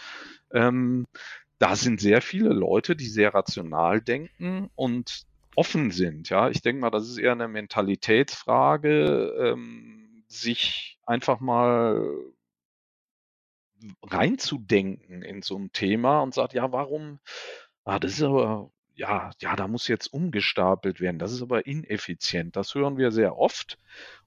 Ähm, 0.52 1.08
da 1.58 1.74
sind 1.74 2.00
sehr 2.00 2.22
viele 2.22 2.50
Leute, 2.50 2.94
die 2.94 3.08
sehr 3.08 3.34
rational 3.34 4.00
denken 4.00 4.70
und 4.76 5.26
offen 5.56 5.90
sind. 5.90 6.28
Ja, 6.28 6.48
ich 6.50 6.62
denke 6.62 6.80
mal, 6.80 6.90
das 6.90 7.08
ist 7.08 7.18
eher 7.18 7.32
eine 7.32 7.48
Mentalitätsfrage, 7.48 9.34
ähm, 9.38 10.24
sich 10.28 10.98
einfach 11.04 11.40
mal 11.40 12.16
reinzudenken 14.02 15.22
in 15.22 15.42
so 15.42 15.58
ein 15.58 15.72
Thema 15.72 16.20
und 16.20 16.34
sagt, 16.34 16.54
ja, 16.54 16.72
warum, 16.72 17.20
ah, 17.84 17.98
das 17.98 18.14
ist 18.14 18.22
aber, 18.22 18.70
ja, 18.94 19.30
ja, 19.40 19.56
da 19.56 19.68
muss 19.68 19.88
jetzt 19.88 20.12
umgestapelt 20.12 21.00
werden, 21.00 21.18
das 21.18 21.32
ist 21.32 21.42
aber 21.42 21.66
ineffizient. 21.66 22.56
Das 22.56 22.74
hören 22.74 22.96
wir 22.96 23.10
sehr 23.12 23.36
oft 23.36 23.78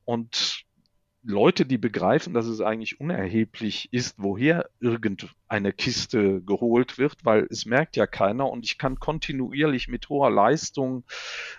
und 0.06 0.67
Leute, 1.24 1.66
die 1.66 1.78
begreifen, 1.78 2.34
dass 2.34 2.46
es 2.46 2.62
eigentlich 2.62 3.02
unerheblich 3.02 3.90
ist, 3.92 4.16
woher 4.18 4.70
irgendeine 4.80 5.74
Kiste 5.74 6.42
geholt 6.42 6.98
wird, 6.98 7.18
weil 7.26 7.48
es 7.50 7.66
merkt 7.66 7.98
ja 7.98 8.08
keiner 8.08 8.50
und 8.50 8.64
ich 8.64 8.78
kann 8.78 9.00
kontinuierlich 9.00 9.90
mit 9.90 10.08
hoher 10.08 10.32
Leistung 10.32 11.04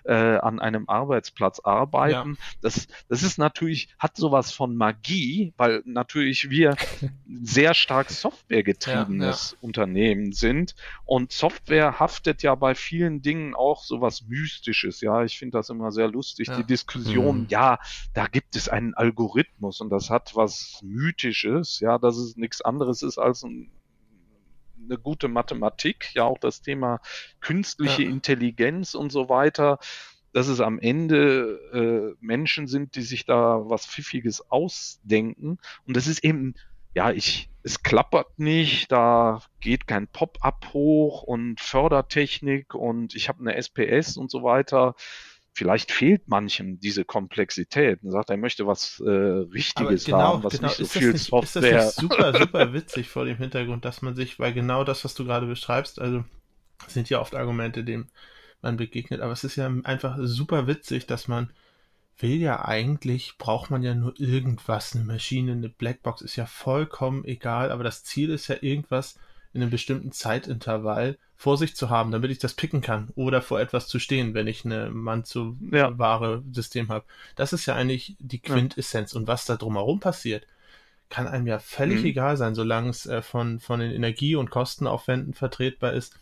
äh, 0.05 0.15
an 0.15 0.59
einem 0.59 0.89
Arbeitsplatz 0.89 1.61
arbeiten. 1.61 2.39
Ja. 2.39 2.45
Das, 2.63 2.89
das 3.09 3.23
ist 3.23 3.39
natürlich, 3.39 3.95
hat 3.99 4.17
sowas 4.17 4.53
von 4.53 4.75
Magie, 4.75 5.53
weil 5.59 5.83
natürlich 5.85 6.49
wir 6.49 6.77
sehr 7.29 7.75
stark 7.75 8.11
softwaregetriebenes 8.11 9.51
ja, 9.51 9.57
ja. 9.57 9.59
Unternehmen 9.61 10.33
sind 10.33 10.77
und 11.05 11.33
Software 11.33 12.01
haftet 12.01 12.43
ja 12.43 12.55
bei 12.55 12.75
vielen 12.75 13.21
Dingen 13.21 13.55
auch 13.55 13.83
sowas 13.83 14.23
Mystisches. 14.29 15.03
Ja, 15.03 15.25
ich 15.25 15.39
finde 15.39 15.59
das 15.59 15.69
immer 15.69 15.93
sehr 15.93 16.09
lustig, 16.09 16.49
die 16.57 16.65
Diskussion, 16.65 17.41
mhm. 17.41 17.47
ja, 17.51 17.79
da 18.15 18.27
gibt 18.27 18.57
es 18.57 18.71
einen 18.71 18.95
Algorithmus, 18.95 19.48
Algorithmus. 19.59 19.81
Und 19.81 19.91
das 19.91 20.11
hat 20.11 20.35
was 20.35 20.81
Mythisches, 20.83 21.81
ja, 21.81 21.99
dass 21.99 22.17
es 22.17 22.37
nichts 22.37 22.61
anderes 22.63 23.03
ist 23.03 23.19
als 23.19 23.43
ein, 23.43 23.71
eine 24.85 24.99
gute 24.99 25.29
Mathematik, 25.29 26.15
ja 26.15 26.25
auch 26.25 26.39
das 26.39 26.63
Thema 26.63 27.01
künstliche 27.41 28.03
ja. 28.03 28.11
Intelligenz 28.11 28.95
und 28.95 29.11
so 29.11 29.29
weiter, 29.29 29.79
dass 30.33 30.49
es 30.49 30.61
am 30.61 30.79
Ende 30.79 32.17
äh, 32.21 32.25
Menschen 32.25 32.67
sind, 32.69 32.95
die 32.95 33.03
sich 33.03 33.25
da 33.25 33.63
was 33.65 33.87
Pfiffiges 33.87 34.51
ausdenken. 34.51 35.59
Und 35.87 35.97
das 35.97 36.07
ist 36.07 36.23
eben 36.23 36.55
ja, 36.95 37.13
ich, 37.13 37.49
es 37.63 37.83
klappert 37.83 38.39
nicht, 38.39 38.91
da 38.91 39.43
geht 39.61 39.87
kein 39.87 40.09
Pop-up 40.09 40.73
hoch 40.73 41.23
und 41.23 41.61
Fördertechnik 41.61 42.75
und 42.75 43.15
ich 43.15 43.29
habe 43.29 43.41
eine 43.41 43.55
SPS 43.55 44.17
und 44.17 44.31
so 44.31 44.43
weiter 44.43 44.95
vielleicht 45.59 45.91
fehlt 45.91 46.29
manchem 46.29 46.79
diese 46.79 47.05
Komplexität 47.05 48.05
und 48.05 48.13
sagt, 48.13 48.31
er 48.31 48.37
möchte 48.37 48.69
was 48.69 49.01
äh, 49.01 49.11
Richtiges 49.11 50.05
genau, 50.05 50.19
haben, 50.19 50.45
was 50.45 50.53
genau, 50.53 50.69
nicht 50.69 50.77
so 50.77 50.85
viel 50.85 51.13
nicht, 51.13 51.25
Software. 51.25 51.79
Ist 51.79 51.97
das 51.97 52.03
nicht 52.03 52.11
super, 52.13 52.39
super 52.39 52.73
witzig 52.73 53.09
vor 53.09 53.25
dem 53.25 53.39
Hintergrund, 53.39 53.85
dass 53.85 54.01
man 54.01 54.15
sich, 54.15 54.39
weil 54.39 54.53
genau 54.53 54.85
das, 54.85 55.05
was 55.05 55.15
du 55.15 55.25
gerade 55.25 55.47
beschreibst, 55.47 56.01
also 56.01 56.25
sind 56.87 57.11
ja 57.11 57.21
oft 57.21 57.35
Argumente, 57.35 57.83
dem 57.83 58.07
man 58.63 58.77
begegnet, 58.77 59.21
aber 59.21 59.33
es 59.33 59.43
ist 59.43 59.57
ja 59.57 59.69
einfach 59.83 60.17
super 60.21 60.69
witzig, 60.69 61.07
dass 61.07 61.27
man 61.27 61.51
will 62.19 62.37
ja 62.37 62.65
eigentlich, 62.65 63.37
braucht 63.39 63.71
man 63.71 63.83
ja 63.83 63.97
nur 63.97 64.19
irgendwas, 64.21 64.95
eine 64.95 65.05
Maschine, 65.05 65.53
eine 65.53 65.69
Blackbox 65.69 66.23
ist 66.23 66.37
ja 66.37 66.47
vollkommen 66.47 67.25
egal, 67.25 67.73
aber 67.73 67.83
das 67.83 68.05
Ziel 68.05 68.31
ist 68.31 68.47
ja 68.47 68.57
irgendwas 68.61 69.19
in 69.59 69.63
einem 69.63 69.71
bestimmten 69.73 70.13
Zeitintervall 70.13 71.19
vor 71.37 71.59
sich 71.59 71.75
zu 71.75 71.91
haben, 71.91 72.13
damit 72.13 72.31
ich 72.31 72.39
das 72.39 72.55
picken 72.55 72.81
kann 72.81 73.09
oder 73.17 73.43
vor 73.43 73.61
etwas 73.61 73.89
zu 73.89 73.99
stehen, 73.99 74.33
wenn 74.35 74.47
ich 74.47 74.65
eine 74.65 74.91
Mann 74.91 75.25
zu 75.25 75.57
Ware 75.61 76.43
System 76.53 76.89
habe. 76.89 77.05
Das 77.35 77.53
ist 77.53 77.67
ja 77.67 77.75
eigentlich 77.75 78.15
die 78.21 78.39
Quintessenz 78.39 79.13
ja. 79.13 79.21
und 79.21 79.27
was 79.27 79.47
da 79.47 79.57
drumherum 79.57 79.99
passiert, 79.99 80.47
kann 81.11 81.27
einem 81.27 81.49
ja 81.49 81.59
völlig 81.59 82.01
mhm. 82.01 82.07
egal 82.07 82.37
sein, 82.37 82.55
solange 82.55 82.91
es 82.91 83.07
äh, 83.07 83.21
von 83.21 83.59
von 83.59 83.81
den 83.81 83.91
Energie- 83.91 84.37
und 84.37 84.51
Kostenaufwänden 84.51 85.35
vertretbar 85.35 85.93
ist 85.93 86.15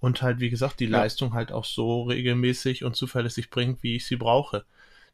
und 0.00 0.22
halt 0.22 0.40
wie 0.40 0.48
gesagt 0.48 0.80
die 0.80 0.86
ja. 0.86 0.98
Leistung 0.98 1.34
halt 1.34 1.52
auch 1.52 1.66
so 1.66 2.04
regelmäßig 2.04 2.84
und 2.84 2.96
zuverlässig 2.96 3.50
bringt, 3.50 3.82
wie 3.82 3.96
ich 3.96 4.06
sie 4.06 4.16
brauche. 4.16 4.64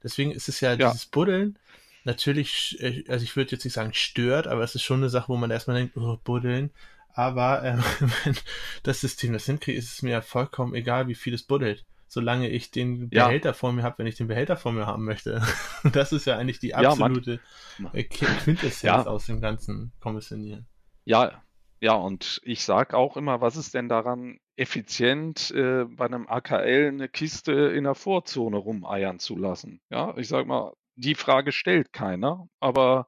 Deswegen 0.03 0.31
ist 0.31 0.49
es 0.49 0.61
ja, 0.61 0.75
ja. 0.75 0.91
dieses 0.91 1.07
Buddeln 1.07 1.59
natürlich, 2.05 2.77
äh, 2.81 3.03
also 3.09 3.25
ich 3.25 3.35
würde 3.35 3.53
jetzt 3.53 3.65
nicht 3.65 3.75
sagen 3.75 3.95
stört, 3.95 4.47
aber 4.47 4.63
es 4.63 4.75
ist 4.75 4.83
schon 4.83 4.99
eine 4.99 5.11
Sache, 5.11 5.29
wo 5.29 5.37
man 5.37 5.51
erstmal 5.51 5.77
denkt, 5.77 5.97
oh, 5.97 6.19
Buddeln, 6.23 6.71
aber 7.15 7.63
ähm, 7.65 7.83
wenn 8.25 8.37
das 8.83 9.01
System 9.01 9.33
das 9.33 9.47
hinkriegt, 9.47 9.79
ist 9.79 9.93
es 9.93 10.03
mir 10.03 10.21
vollkommen 10.21 10.75
egal, 10.75 11.09
wie 11.09 11.15
viel 11.15 11.35
es 11.35 11.45
buddelt. 11.45 11.85
Solange 12.07 12.49
ich 12.49 12.71
den 12.71 13.09
Behälter 13.09 13.49
ja. 13.51 13.53
vor 13.55 13.73
mir 13.73 13.83
habe, 13.83 13.99
wenn 13.99 14.07
ich 14.07 14.15
den 14.15 14.29
Behälter 14.29 14.57
vor 14.57 14.73
mir 14.73 14.87
haben 14.87 15.05
möchte. 15.05 15.43
das 15.93 16.13
ist 16.13 16.27
ja 16.27 16.37
eigentlich 16.37 16.61
die 16.61 16.75
absolute 16.75 17.41
ja, 17.79 18.03
Quintessenz 18.03 18.83
ja. 18.83 19.07
aus 19.07 19.27
dem 19.27 19.41
ganzen 19.41 19.93
Kommissionieren. 20.01 20.67
Ja, 21.05 21.43
ja, 21.81 21.95
und 21.95 22.41
ich 22.45 22.65
sage 22.65 22.97
auch 22.97 23.17
immer, 23.17 23.41
was 23.41 23.57
ist 23.57 23.75
denn 23.75 23.89
daran 23.89 24.39
effizient, 24.57 25.51
äh, 25.51 25.85
bei 25.85 26.07
einem 26.07 26.27
AKL 26.29 26.89
eine 26.89 27.09
Kiste 27.09 27.53
in 27.53 27.85
der 27.85 27.95
Vorzone 27.95 28.57
rumeiern 28.57 29.19
zu 29.19 29.37
lassen? 29.37 29.81
Ja, 29.91 30.17
ich 30.17 30.29
sage 30.29 30.47
mal, 30.47 30.73
die 30.97 31.15
Frage 31.15 31.53
stellt 31.53 31.93
keiner, 31.93 32.49
aber 32.61 33.07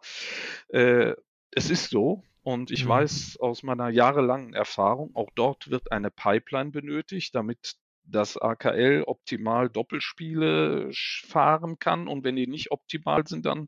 äh, 0.68 1.14
es 1.52 1.70
ist 1.70 1.90
so. 1.90 2.22
Und 2.46 2.70
ich 2.70 2.85
mhm. 2.85 2.90
weiß 2.90 3.38
aus 3.40 3.64
meiner 3.64 3.88
jahrelangen 3.88 4.54
Erfahrung, 4.54 5.11
auch 5.16 5.30
dort 5.35 5.68
wird 5.68 5.90
eine 5.90 6.12
Pipeline 6.12 6.70
benötigt, 6.70 7.35
damit 7.35 7.74
das 8.04 8.37
AKL 8.37 9.02
optimal 9.04 9.68
Doppelspiele 9.68 10.88
fahren 11.26 11.80
kann. 11.80 12.06
Und 12.06 12.22
wenn 12.22 12.37
die 12.37 12.46
nicht 12.46 12.70
optimal 12.70 13.26
sind, 13.26 13.46
dann 13.46 13.66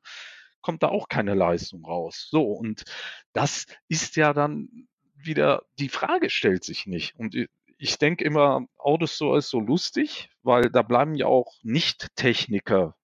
kommt 0.61 0.85
da 0.85 0.91
auch 0.91 1.09
keine 1.09 1.35
Leistung 1.35 1.85
raus. 1.85 2.29
So, 2.31 2.45
und 2.53 2.85
das 3.33 3.67
ist 3.89 4.15
ja 4.15 4.33
dann 4.33 4.87
wieder, 5.17 5.65
die 5.81 5.89
Frage 5.89 6.31
stellt 6.31 6.63
sich 6.63 6.87
nicht. 6.87 7.17
Und 7.17 7.35
ich 7.79 7.99
denke 7.99 8.23
immer, 8.23 8.65
Autostore 8.77 9.39
ist 9.39 9.51
so 9.51 9.59
lustig, 9.59 10.31
weil 10.45 10.71
da 10.71 10.83
bleiben 10.83 11.17
ja 11.17 11.27
auch 11.27 11.53
Nicht-Techniker 11.65 12.95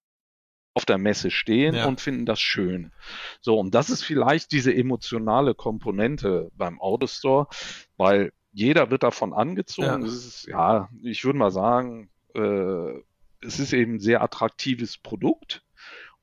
auf 0.75 0.85
der 0.85 0.99
Messe 0.99 1.31
stehen 1.31 1.75
ja. 1.75 1.87
und 1.87 2.01
finden 2.01 2.27
das 2.27 2.41
schön. 2.41 2.93
So, 3.41 3.59
und 3.59 3.75
das 3.75 3.91
ist 3.91 4.03
vielleicht 4.03 4.51
diese 4.53 4.75
emotionale 4.75 5.55
Komponente 5.55 6.51
beim 6.57 6.81
Autostore, 6.81 7.47
weil 7.97 8.33
jeder 8.53 8.91
wird 8.91 9.05
davon 9.05 9.33
angezogen. 9.33 10.03
Ja, 10.03 10.07
ist, 10.07 10.47
ja 10.47 10.89
ich 11.03 11.25
würde 11.25 11.39
mal 11.39 11.53
sagen, 11.53 12.11
äh, 12.35 12.93
es 13.41 13.61
ist 13.61 13.73
eben 13.73 13.95
ein 13.95 14.01
sehr 14.01 14.23
attraktives 14.23 14.99
Produkt 14.99 15.63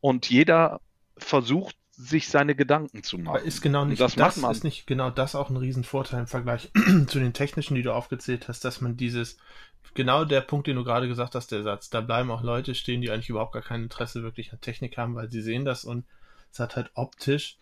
und 0.02 0.30
jeder 0.30 0.82
versucht 1.18 1.76
sich 1.92 2.30
seine 2.30 2.56
Gedanken 2.56 3.04
zu 3.04 3.18
machen. 3.18 3.36
Aber 3.36 3.46
ist 3.46 3.62
genau 3.62 3.86
nicht 3.86 4.02
das, 4.02 4.16
das 4.16 4.38
ist 4.38 4.64
nicht 4.64 4.88
genau 4.88 5.12
das 5.12 5.36
auch 5.36 5.50
ein 5.50 5.58
Riesenvorteil 5.58 6.22
im 6.22 6.28
Vergleich 6.28 6.72
zu 7.08 7.20
den 7.20 7.34
technischen, 7.34 7.76
die 7.76 7.84
du 7.84 7.94
aufgezählt 7.94 8.48
hast, 8.48 8.66
dass 8.66 8.82
man 8.82 8.98
dieses 8.98 9.38
genau 9.94 10.26
der 10.26 10.42
Punkt, 10.42 10.68
den 10.68 10.76
du 10.76 10.84
gerade 10.84 11.08
gesagt 11.08 11.36
hast, 11.36 11.52
der 11.52 11.64
Satz. 11.64 11.90
Da 11.90 12.02
bleiben 12.02 12.32
auch 12.32 12.44
Leute 12.44 12.76
stehen, 12.76 13.02
die 13.02 13.12
eigentlich 13.12 13.30
überhaupt 13.30 13.54
gar 13.54 13.62
kein 13.62 13.84
Interesse 13.84 14.24
wirklich 14.24 14.54
an 14.54 14.62
Technik 14.62 14.98
haben, 14.98 15.16
weil 15.16 15.30
sie 15.30 15.42
sehen 15.42 15.66
das 15.66 15.86
und 15.86 16.06
es 16.52 16.60
hat 16.60 16.76
halt 16.76 16.92
optisch, 16.94 17.58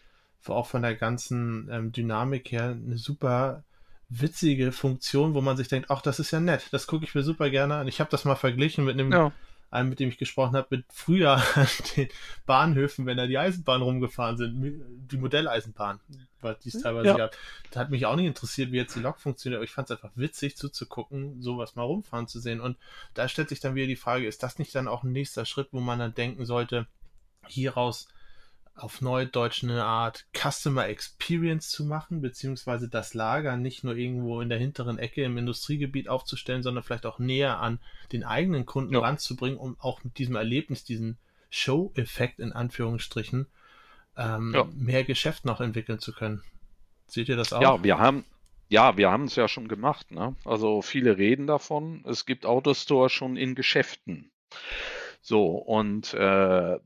auch 0.47 0.67
von 0.67 0.81
der 0.81 0.95
ganzen 0.95 1.69
ähm, 1.71 1.91
Dynamik 1.91 2.51
her, 2.51 2.69
eine 2.69 2.97
super 2.97 3.63
witzige 4.07 4.71
Funktion, 4.71 5.35
wo 5.35 5.41
man 5.41 5.57
sich 5.57 5.67
denkt, 5.67 5.91
ach, 5.91 6.01
das 6.01 6.19
ist 6.19 6.31
ja 6.31 6.39
nett, 6.39 6.69
das 6.71 6.87
gucke 6.87 7.05
ich 7.05 7.13
mir 7.13 7.21
super 7.21 7.49
gerne 7.49 7.75
an. 7.75 7.87
Ich 7.87 7.99
habe 7.99 8.09
das 8.09 8.25
mal 8.25 8.35
verglichen 8.35 8.85
mit 8.85 8.93
einem 8.93 9.11
ja 9.11 9.31
einem, 9.71 9.89
mit 9.89 9.99
dem 9.99 10.09
ich 10.09 10.17
gesprochen 10.17 10.55
habe, 10.55 10.67
mit 10.71 10.85
früher 10.89 11.41
an 11.55 11.67
den 11.95 12.09
Bahnhöfen, 12.45 13.05
wenn 13.05 13.17
da 13.17 13.27
die 13.27 13.37
Eisenbahn 13.37 13.81
rumgefahren 13.81 14.37
sind, 14.37 14.83
die 15.11 15.17
Modelleisenbahn, 15.17 15.99
weil 16.41 16.57
die 16.63 16.69
es 16.69 16.81
teilweise 16.81 17.09
ja. 17.09 17.17
gab. 17.17 17.35
Da 17.71 17.81
hat 17.81 17.89
mich 17.89 18.05
auch 18.05 18.15
nicht 18.15 18.25
interessiert, 18.25 18.71
wie 18.71 18.77
jetzt 18.77 18.95
die 18.95 19.01
Lok 19.01 19.19
funktioniert, 19.19 19.57
aber 19.57 19.65
ich 19.65 19.71
fand 19.71 19.89
es 19.89 19.97
einfach 19.97 20.15
witzig 20.15 20.57
zuzugucken, 20.57 21.41
sowas 21.41 21.75
mal 21.75 21.83
rumfahren 21.83 22.27
zu 22.27 22.39
sehen. 22.39 22.61
Und 22.61 22.77
da 23.13 23.27
stellt 23.27 23.49
sich 23.49 23.59
dann 23.59 23.75
wieder 23.75 23.87
die 23.87 23.95
Frage, 23.95 24.27
ist 24.27 24.43
das 24.43 24.59
nicht 24.59 24.73
dann 24.73 24.87
auch 24.87 25.03
ein 25.03 25.11
nächster 25.11 25.45
Schritt, 25.45 25.69
wo 25.71 25.79
man 25.79 25.99
dann 25.99 26.13
denken 26.13 26.45
sollte, 26.45 26.87
hieraus 27.47 28.07
auf 28.79 29.01
Neudeutsch 29.01 29.63
eine 29.63 29.83
Art 29.83 30.25
Customer 30.33 30.87
Experience 30.87 31.69
zu 31.69 31.85
machen, 31.85 32.21
beziehungsweise 32.21 32.89
das 32.89 33.13
Lager 33.13 33.57
nicht 33.57 33.83
nur 33.83 33.95
irgendwo 33.95 34.41
in 34.41 34.49
der 34.49 34.57
hinteren 34.57 34.97
Ecke 34.97 35.23
im 35.23 35.37
Industriegebiet 35.37 36.09
aufzustellen, 36.09 36.63
sondern 36.63 36.83
vielleicht 36.83 37.05
auch 37.05 37.19
näher 37.19 37.59
an 37.59 37.79
den 38.11 38.23
eigenen 38.23 38.65
Kunden 38.65 38.93
ja. 38.93 38.99
ranzubringen, 38.99 39.57
um 39.57 39.77
auch 39.79 40.03
mit 40.03 40.17
diesem 40.17 40.35
Erlebnis, 40.35 40.83
diesen 40.83 41.17
Show-Effekt 41.49 42.39
in 42.39 42.53
Anführungsstrichen, 42.53 43.47
ähm, 44.17 44.53
ja. 44.53 44.67
mehr 44.75 45.03
Geschäft 45.03 45.45
noch 45.45 45.61
entwickeln 45.61 45.99
zu 45.99 46.13
können. 46.13 46.43
Seht 47.07 47.29
ihr 47.29 47.37
das 47.37 47.53
auch? 47.53 47.61
Ja, 47.61 47.83
wir 47.83 47.97
haben, 47.97 48.23
ja, 48.67 48.97
wir 48.97 49.11
haben 49.11 49.25
es 49.25 49.35
ja 49.35 49.47
schon 49.47 49.67
gemacht. 49.67 50.11
Ne? 50.11 50.35
Also 50.45 50.81
viele 50.81 51.17
reden 51.17 51.47
davon. 51.47 52.03
Es 52.07 52.25
gibt 52.25 52.45
Autostore 52.45 53.09
schon 53.09 53.35
in 53.35 53.55
Geschäften. 53.55 54.31
So, 55.21 55.47
und 55.55 56.13
äh, 56.13 56.79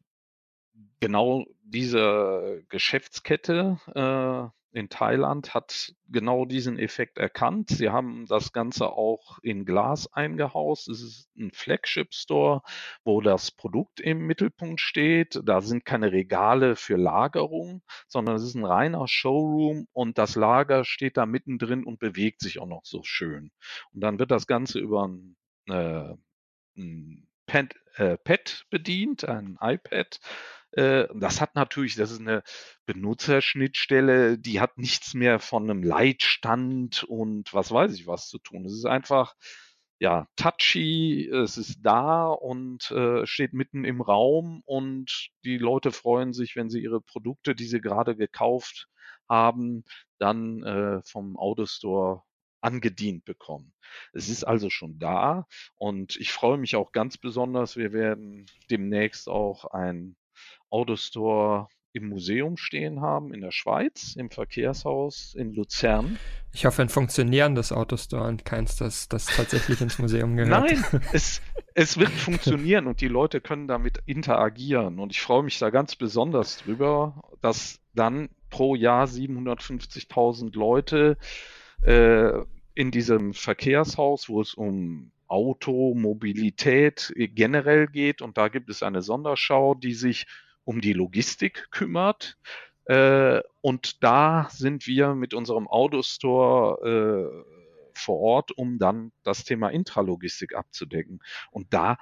genau 1.03 1.45
diese 1.65 2.63
Geschäftskette 2.69 3.77
äh, 3.93 4.79
in 4.79 4.87
Thailand 4.87 5.53
hat 5.53 5.93
genau 6.07 6.45
diesen 6.45 6.79
Effekt 6.79 7.17
erkannt. 7.17 7.69
Sie 7.71 7.89
haben 7.89 8.25
das 8.25 8.53
Ganze 8.53 8.87
auch 8.87 9.37
in 9.43 9.65
Glas 9.65 10.11
eingehaust. 10.13 10.87
Es 10.87 11.01
ist 11.01 11.29
ein 11.37 11.51
Flagship 11.51 12.13
Store, 12.13 12.61
wo 13.03 13.19
das 13.19 13.51
Produkt 13.51 13.99
im 13.99 14.25
Mittelpunkt 14.25 14.79
steht. 14.79 15.41
Da 15.43 15.59
sind 15.59 15.83
keine 15.83 16.13
Regale 16.13 16.77
für 16.77 16.95
Lagerung, 16.95 17.83
sondern 18.07 18.37
es 18.37 18.43
ist 18.43 18.55
ein 18.55 18.65
reiner 18.65 19.05
Showroom 19.05 19.87
und 19.91 20.17
das 20.17 20.35
Lager 20.35 20.85
steht 20.85 21.17
da 21.17 21.25
mittendrin 21.25 21.83
und 21.83 21.99
bewegt 21.99 22.39
sich 22.39 22.59
auch 22.59 22.67
noch 22.67 22.85
so 22.85 23.03
schön. 23.03 23.51
Und 23.91 23.99
dann 23.99 24.19
wird 24.19 24.31
das 24.31 24.47
Ganze 24.47 24.79
über 24.79 25.09
ein, 25.09 25.35
äh, 25.67 26.15
ein 26.77 27.27
Pad, 27.53 27.75
äh, 27.97 28.17
Pad 28.17 28.65
bedient, 28.71 29.29
ein 29.29 29.59
iPad 29.61 30.19
äh, 30.71 31.07
das 31.13 31.39
hat 31.39 31.53
natürlich, 31.53 31.95
das 31.95 32.09
ist 32.09 32.21
eine 32.21 32.41
Benutzerschnittstelle, 32.87 34.39
die 34.39 34.59
hat 34.59 34.79
nichts 34.79 35.13
mehr 35.13 35.39
von 35.39 35.69
einem 35.69 35.83
Leitstand 35.83 37.03
und 37.03 37.53
was 37.53 37.71
weiß 37.71 37.93
ich 37.93 38.07
was 38.07 38.27
zu 38.27 38.39
tun. 38.39 38.65
Es 38.65 38.73
ist 38.73 38.85
einfach, 38.85 39.35
ja, 39.99 40.27
touchy, 40.35 41.29
es 41.29 41.57
ist 41.57 41.81
da 41.83 42.25
und 42.27 42.89
äh, 42.89 43.27
steht 43.27 43.53
mitten 43.53 43.85
im 43.85 44.01
Raum 44.01 44.63
und 44.65 45.29
die 45.45 45.59
Leute 45.59 45.91
freuen 45.91 46.33
sich, 46.33 46.55
wenn 46.55 46.71
sie 46.71 46.81
ihre 46.81 47.01
Produkte, 47.01 47.53
die 47.53 47.65
sie 47.65 47.81
gerade 47.81 48.15
gekauft 48.15 48.87
haben, 49.29 49.83
dann 50.17 50.63
äh, 50.63 51.01
vom 51.03 51.37
Autostore 51.37 52.23
angedient 52.63 53.25
bekommen. 53.25 53.73
Es 54.13 54.29
ist 54.29 54.43
also 54.43 54.69
schon 54.69 54.99
da 54.99 55.45
und 55.75 56.15
ich 56.15 56.31
freue 56.31 56.57
mich 56.57 56.75
auch 56.75 56.91
ganz 56.91 57.17
besonders. 57.17 57.77
Wir 57.77 57.93
werden 57.93 58.45
demnächst 58.69 59.27
auch 59.29 59.65
ein 59.65 60.15
Autostore 60.69 61.67
im 61.93 62.09
Museum 62.09 62.57
stehen 62.57 63.01
haben 63.01 63.33
in 63.33 63.41
der 63.41 63.51
Schweiz, 63.51 64.15
im 64.15 64.31
Verkehrshaus 64.31 65.35
in 65.35 65.53
Luzern. 65.53 66.17
Ich 66.51 66.65
hoffe, 66.65 66.81
ein 66.81 66.89
funktionierendes 66.89 67.71
Autostore 67.71 68.27
und 68.27 68.45
keins, 68.45 68.75
das, 68.75 69.07
das 69.09 69.27
tatsächlich 69.27 69.79
ins 69.79 69.99
Museum 69.99 70.35
gehört. 70.35 70.49
Nein, 70.49 70.83
es, 71.13 71.41
es 71.75 71.97
wird 71.97 72.09
funktionieren 72.09 72.87
und 72.87 72.99
die 72.99 73.07
Leute 73.07 73.41
können 73.41 73.67
damit 73.67 73.99
interagieren. 74.07 74.99
Und 74.99 75.11
ich 75.11 75.21
freue 75.21 75.43
mich 75.43 75.59
da 75.59 75.69
ganz 75.69 75.95
besonders 75.95 76.57
drüber, 76.57 77.21
dass 77.41 77.79
dann 77.93 78.29
pro 78.49 78.75
Jahr 78.75 79.05
750.000 79.05 80.55
Leute 80.57 81.17
äh, 81.83 82.43
in 82.75 82.91
diesem 82.91 83.33
Verkehrshaus, 83.33 84.29
wo 84.29 84.41
es 84.41 84.53
um 84.53 85.11
Auto, 85.27 85.93
Mobilität 85.95 87.13
generell 87.15 87.87
geht. 87.87 88.21
Und 88.21 88.37
da 88.37 88.47
gibt 88.49 88.69
es 88.69 88.83
eine 88.83 89.01
Sonderschau, 89.01 89.75
die 89.75 89.93
sich 89.93 90.27
um 90.63 90.81
die 90.81 90.93
Logistik 90.93 91.67
kümmert. 91.71 92.37
Äh, 92.85 93.41
und 93.61 94.03
da 94.03 94.47
sind 94.51 94.87
wir 94.87 95.15
mit 95.15 95.33
unserem 95.33 95.67
Autostore 95.67 97.45
äh, 97.45 97.53
vor 97.93 98.19
Ort, 98.19 98.51
um 98.51 98.77
dann 98.79 99.11
das 99.23 99.43
Thema 99.43 99.69
Intralogistik 99.69 100.55
abzudecken. 100.55 101.19
Und 101.51 101.73
da 101.73 101.97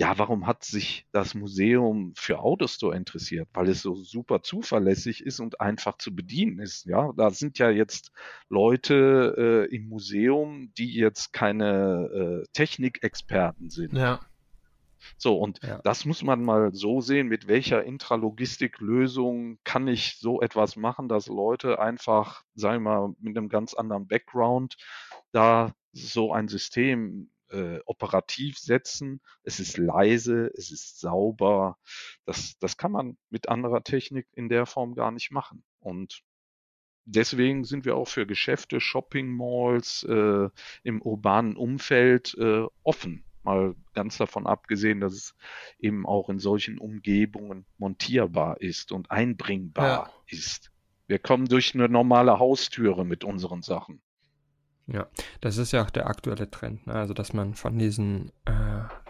ja, 0.00 0.16
warum 0.16 0.46
hat 0.46 0.64
sich 0.64 1.04
das 1.12 1.34
Museum 1.34 2.14
für 2.16 2.38
Autostore 2.38 2.96
interessiert? 2.96 3.50
Weil 3.52 3.68
es 3.68 3.82
so 3.82 3.94
super 3.94 4.40
zuverlässig 4.40 5.22
ist 5.26 5.40
und 5.40 5.60
einfach 5.60 5.98
zu 5.98 6.16
bedienen 6.16 6.58
ist. 6.58 6.86
Ja, 6.86 7.12
da 7.18 7.28
sind 7.28 7.58
ja 7.58 7.68
jetzt 7.68 8.10
Leute 8.48 9.68
äh, 9.70 9.76
im 9.76 9.90
Museum, 9.90 10.72
die 10.78 10.94
jetzt 10.94 11.34
keine 11.34 12.44
äh, 12.46 12.48
Technikexperten 12.54 13.68
sind. 13.68 13.92
Ja. 13.92 14.20
So, 15.18 15.36
und 15.36 15.62
ja. 15.62 15.82
das 15.84 16.06
muss 16.06 16.22
man 16.22 16.42
mal 16.42 16.72
so 16.72 17.02
sehen, 17.02 17.28
mit 17.28 17.46
welcher 17.46 17.84
Intralogistik-Lösung 17.84 19.58
kann 19.64 19.86
ich 19.86 20.16
so 20.18 20.40
etwas 20.40 20.76
machen, 20.76 21.08
dass 21.08 21.26
Leute 21.26 21.78
einfach, 21.78 22.42
sagen 22.54 22.84
wir 22.84 22.90
mal, 22.90 23.14
mit 23.20 23.36
einem 23.36 23.50
ganz 23.50 23.74
anderen 23.74 24.08
Background 24.08 24.78
da 25.32 25.74
so 25.92 26.32
ein 26.32 26.48
System 26.48 27.28
äh, 27.50 27.80
operativ 27.86 28.58
setzen. 28.58 29.20
Es 29.42 29.60
ist 29.60 29.76
leise, 29.76 30.50
es 30.56 30.70
ist 30.70 31.00
sauber. 31.00 31.78
Das, 32.24 32.58
das 32.58 32.76
kann 32.76 32.92
man 32.92 33.16
mit 33.28 33.48
anderer 33.48 33.82
Technik 33.82 34.26
in 34.32 34.48
der 34.48 34.66
Form 34.66 34.94
gar 34.94 35.10
nicht 35.10 35.30
machen. 35.30 35.64
Und 35.80 36.22
deswegen 37.04 37.64
sind 37.64 37.84
wir 37.84 37.96
auch 37.96 38.08
für 38.08 38.26
Geschäfte, 38.26 38.80
Shopping 38.80 39.28
Malls 39.28 40.04
äh, 40.04 40.48
im 40.82 41.02
urbanen 41.02 41.56
Umfeld 41.56 42.36
äh, 42.38 42.66
offen. 42.82 43.24
Mal 43.42 43.74
ganz 43.94 44.18
davon 44.18 44.46
abgesehen, 44.46 45.00
dass 45.00 45.14
es 45.14 45.34
eben 45.78 46.06
auch 46.06 46.28
in 46.28 46.38
solchen 46.38 46.78
Umgebungen 46.78 47.64
montierbar 47.78 48.60
ist 48.60 48.92
und 48.92 49.10
einbringbar 49.10 49.86
ja. 49.86 50.12
ist. 50.26 50.70
Wir 51.06 51.18
kommen 51.18 51.46
durch 51.46 51.74
eine 51.74 51.88
normale 51.88 52.38
Haustüre 52.38 53.04
mit 53.04 53.24
unseren 53.24 53.62
Sachen. 53.62 54.02
Ja, 54.92 55.06
das 55.40 55.56
ist 55.56 55.70
ja 55.70 55.84
auch 55.84 55.90
der 55.90 56.08
aktuelle 56.08 56.50
Trend, 56.50 56.86
ne? 56.88 56.94
also 56.94 57.14
dass 57.14 57.32
man 57.32 57.54
von 57.54 57.78
diesen 57.78 58.32
äh, 58.44 58.50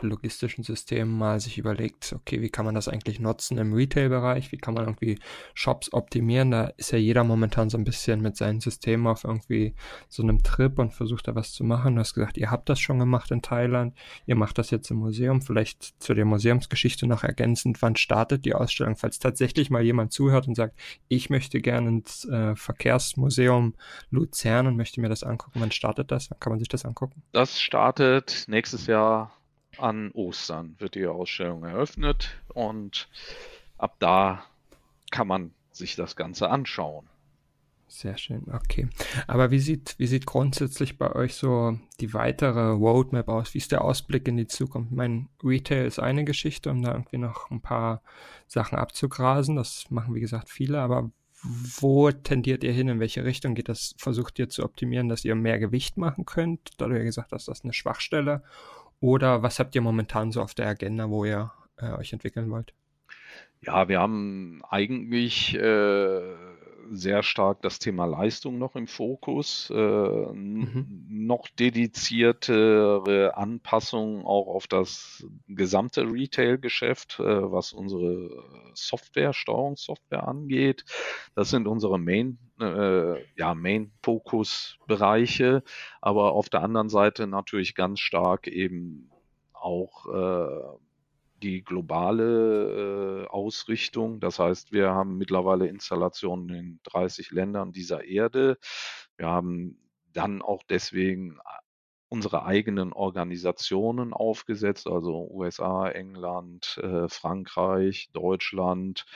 logistischen 0.03 0.63
Systemen 0.63 1.17
mal 1.17 1.41
sich 1.41 1.57
überlegt, 1.57 2.13
okay, 2.13 2.43
wie 2.43 2.51
kann 2.51 2.67
man 2.67 2.75
das 2.75 2.87
eigentlich 2.87 3.19
nutzen 3.19 3.57
im 3.57 3.73
Retail-Bereich, 3.73 4.53
wie 4.53 4.59
kann 4.59 4.75
man 4.75 4.85
irgendwie 4.85 5.19
Shops 5.55 5.93
optimieren, 5.95 6.51
da 6.51 6.65
ist 6.77 6.91
ja 6.91 6.99
jeder 6.99 7.25
momentan 7.25 7.71
so 7.71 7.79
ein 7.79 7.85
bisschen 7.85 8.21
mit 8.21 8.37
seinen 8.37 8.61
Systemen 8.61 9.07
auf 9.07 9.25
irgendwie 9.25 9.75
so 10.09 10.23
einem 10.23 10.43
Trip 10.43 10.79
und 10.79 10.93
versucht 10.93 11.29
da 11.29 11.35
was 11.35 11.53
zu 11.53 11.65
machen. 11.65 11.95
Du 11.95 12.01
hast 12.01 12.13
gesagt, 12.15 12.37
ihr 12.37 12.51
habt 12.51 12.69
das 12.69 12.79
schon 12.79 12.99
gemacht 12.99 13.31
in 13.31 13.41
Thailand, 13.41 13.97
ihr 14.27 14.37
macht 14.37 14.59
das 14.59 14.71
jetzt 14.71 14.91
im 14.91 14.99
Museum, 14.99 15.41
vielleicht 15.41 16.03
zu 16.03 16.13
der 16.13 16.27
Museumsgeschichte 16.27 17.07
noch 17.07 17.25
ergänzend, 17.25 17.81
wann 17.81 17.97
startet 17.97 18.45
die 18.45 18.55
Ausstellung, 18.55 18.97
falls 18.97 19.19
tatsächlich 19.19 19.71
mal 19.71 19.83
jemand 19.83 20.13
zuhört 20.13 20.47
und 20.47 20.57
sagt, 20.57 20.79
ich 21.09 21.31
möchte 21.31 21.61
gerne 21.63 21.89
ins 21.89 22.27
äh, 22.27 22.55
Verkehrsmuseum 22.55 23.75
Luzern 24.11 24.67
und 24.67 24.77
möchte 24.77 25.01
mir 25.01 25.09
das 25.09 25.23
angucken, 25.23 25.70
wann 25.71 25.75
startet 25.75 26.11
das? 26.11 26.29
Kann 26.41 26.51
man 26.51 26.59
sich 26.59 26.69
das 26.69 26.85
angucken? 26.85 27.23
Das 27.33 27.61
startet 27.61 28.45
nächstes 28.49 28.87
Jahr 28.87 29.33
an 29.79 30.11
Ostern, 30.13 30.75
wird 30.79 30.97
die 30.97 31.07
Ausstellung 31.07 31.63
eröffnet 31.65 32.31
und 32.49 33.09
ab 33.79 33.95
da 34.01 34.45
kann 35.11 35.29
man 35.29 35.53
sich 35.71 35.95
das 35.95 36.17
Ganze 36.17 36.51
anschauen. 36.51 37.07
Sehr 37.87 38.17
schön, 38.19 38.45
okay. 38.53 38.89
Aber 39.27 39.51
wie 39.51 39.59
sieht, 39.59 39.97
wie 39.99 40.07
sieht 40.07 40.27
grundsätzlich 40.27 40.97
bei 40.99 41.13
euch 41.13 41.35
so 41.35 41.77
die 42.01 42.15
weitere 42.15 42.71
Roadmap 42.71 43.29
aus? 43.29 43.55
Wie 43.55 43.59
ist 43.59 43.73
der 43.73 43.83
Ausblick 43.83 44.29
in 44.29 44.37
die 44.37 44.47
Zukunft? 44.47 44.93
Mein 44.93 45.29
Retail 45.43 45.87
ist 45.87 45.99
eine 45.99 46.25
Geschichte, 46.25 46.71
um 46.71 46.83
da 46.83 46.93
irgendwie 46.93 47.19
noch 47.19 47.51
ein 47.51 47.61
paar 47.61 48.03
Sachen 48.47 48.79
abzugrasen. 48.79 49.57
Das 49.57 49.91
machen, 49.91 50.15
wie 50.15 50.21
gesagt, 50.21 50.51
viele. 50.51 50.81
Aber 50.81 51.11
wo 51.43 52.11
tendiert 52.11 52.65
ihr 52.65 52.73
hin? 52.73 52.89
In 52.89 53.01
welche 53.01 53.25
Richtung 53.25 53.55
geht 53.55 53.69
das? 53.69 53.95
Versucht 53.99 54.39
ihr 54.39 54.49
zu 54.49 54.65
optimieren, 54.65 55.09
dass 55.09 55.25
ihr 55.25 55.35
mehr 55.35 55.59
Gewicht 55.59 55.97
machen 55.97 56.27
könnt? 56.27 56.71
Da 56.79 56.87
du 56.87 56.97
ja 56.97 57.03
gesagt 57.03 57.33
hast, 57.33 57.49
das 57.49 57.59
ist 57.59 57.65
eine 57.65 57.73
Schwachstelle. 57.73 58.43
Oder 59.01 59.43
was 59.43 59.59
habt 59.59 59.75
ihr 59.75 59.81
momentan 59.81 60.31
so 60.33 60.43
auf 60.43 60.55
der 60.55 60.69
Agenda, 60.69 61.09
wo 61.09 61.25
ihr 61.25 61.53
äh, 61.79 61.93
euch 61.93 62.13
entwickeln 62.13 62.51
wollt? 62.51 62.75
Ja, 63.63 63.89
wir 63.89 64.01
haben 64.01 64.63
eigentlich 64.69 65.55
äh, 65.55 66.23
sehr 66.91 67.23
stark 67.23 67.63
das 67.63 67.79
Thema 67.79 68.05
Leistung 68.05 68.59
noch 68.59 68.75
im 68.75 68.87
Fokus, 68.87 69.71
äh, 69.71 69.75
mhm. 69.75 71.07
noch 71.09 71.49
dediziertere 71.49 73.37
Anpassungen 73.37 74.25
auch 74.25 74.49
auf 74.49 74.67
das 74.67 75.25
gesamte 75.47 76.03
Retail-Geschäft, 76.03 77.21
äh, 77.21 77.53
was 77.53 77.73
unsere 77.73 78.45
Software, 78.75 79.33
Steuerungssoftware 79.33 80.27
angeht. 80.27 80.85
Das 81.35 81.51
sind 81.51 81.69
unsere 81.69 81.99
Main, 81.99 82.39
äh, 82.61 83.21
ja, 83.37 83.55
Main-Fokus-Bereiche, 83.55 85.63
aber 86.01 86.33
auf 86.33 86.49
der 86.49 86.63
anderen 86.63 86.89
Seite 86.89 87.27
natürlich 87.27 87.75
ganz 87.75 88.01
stark 88.01 88.49
eben 88.49 89.11
auch 89.53 90.07
äh, 90.07 90.79
die 91.43 91.63
globale 91.65 93.25
äh, 93.25 93.27
Ausrichtung. 93.29 94.21
Das 94.21 94.39
heißt, 94.39 94.73
wir 94.73 94.91
haben 94.91 95.17
mittlerweile 95.17 95.67
Installationen 95.67 96.51
in 96.51 96.81
30 96.85 97.31
Ländern 97.31 97.73
dieser 97.73 98.05
Erde. 98.05 98.59
Wir 99.17 99.27
haben 99.27 99.79
dann 100.13 100.43
auch 100.43 100.63
deswegen 100.69 101.37
äh, 101.37 101.61
unsere 102.09 102.45
eigenen 102.45 102.93
Organisationen 102.93 104.13
aufgesetzt, 104.13 104.89
also 104.89 105.29
USA, 105.31 105.89
England, 105.89 106.79
äh, 106.83 107.09
Frankreich, 107.09 108.11
Deutschland, 108.13 109.07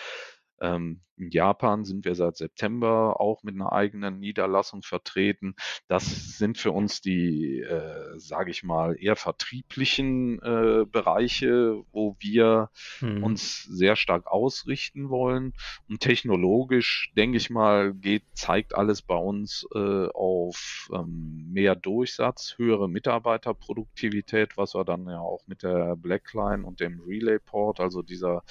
in 1.16 1.30
Japan 1.30 1.84
sind 1.84 2.04
wir 2.04 2.14
seit 2.14 2.36
September 2.36 3.20
auch 3.20 3.42
mit 3.42 3.54
einer 3.54 3.72
eigenen 3.72 4.18
Niederlassung 4.18 4.82
vertreten. 4.82 5.54
Das 5.88 6.36
sind 6.38 6.58
für 6.58 6.72
uns 6.72 7.00
die, 7.00 7.60
äh, 7.60 8.18
sage 8.18 8.50
ich 8.50 8.64
mal, 8.64 8.96
eher 8.98 9.16
vertrieblichen 9.16 10.40
äh, 10.42 10.84
Bereiche, 10.86 11.82
wo 11.92 12.16
wir 12.18 12.70
hm. 12.98 13.22
uns 13.22 13.62
sehr 13.62 13.96
stark 13.96 14.26
ausrichten 14.26 15.08
wollen. 15.08 15.54
Und 15.88 16.00
technologisch, 16.00 17.12
denke 17.16 17.36
ich 17.36 17.50
mal, 17.50 17.94
geht, 17.94 18.24
zeigt 18.34 18.74
alles 18.74 19.02
bei 19.02 19.16
uns 19.16 19.66
äh, 19.74 20.08
auf 20.08 20.88
ähm, 20.92 21.48
mehr 21.52 21.76
Durchsatz, 21.76 22.54
höhere 22.56 22.88
Mitarbeiterproduktivität, 22.88 24.56
was 24.56 24.74
wir 24.74 24.84
dann 24.84 25.06
ja 25.06 25.20
auch 25.20 25.46
mit 25.46 25.62
der 25.62 25.96
Blackline 25.96 26.64
und 26.64 26.80
dem 26.80 27.00
Relayport, 27.00 27.80
also 27.80 28.02
dieser 28.02 28.42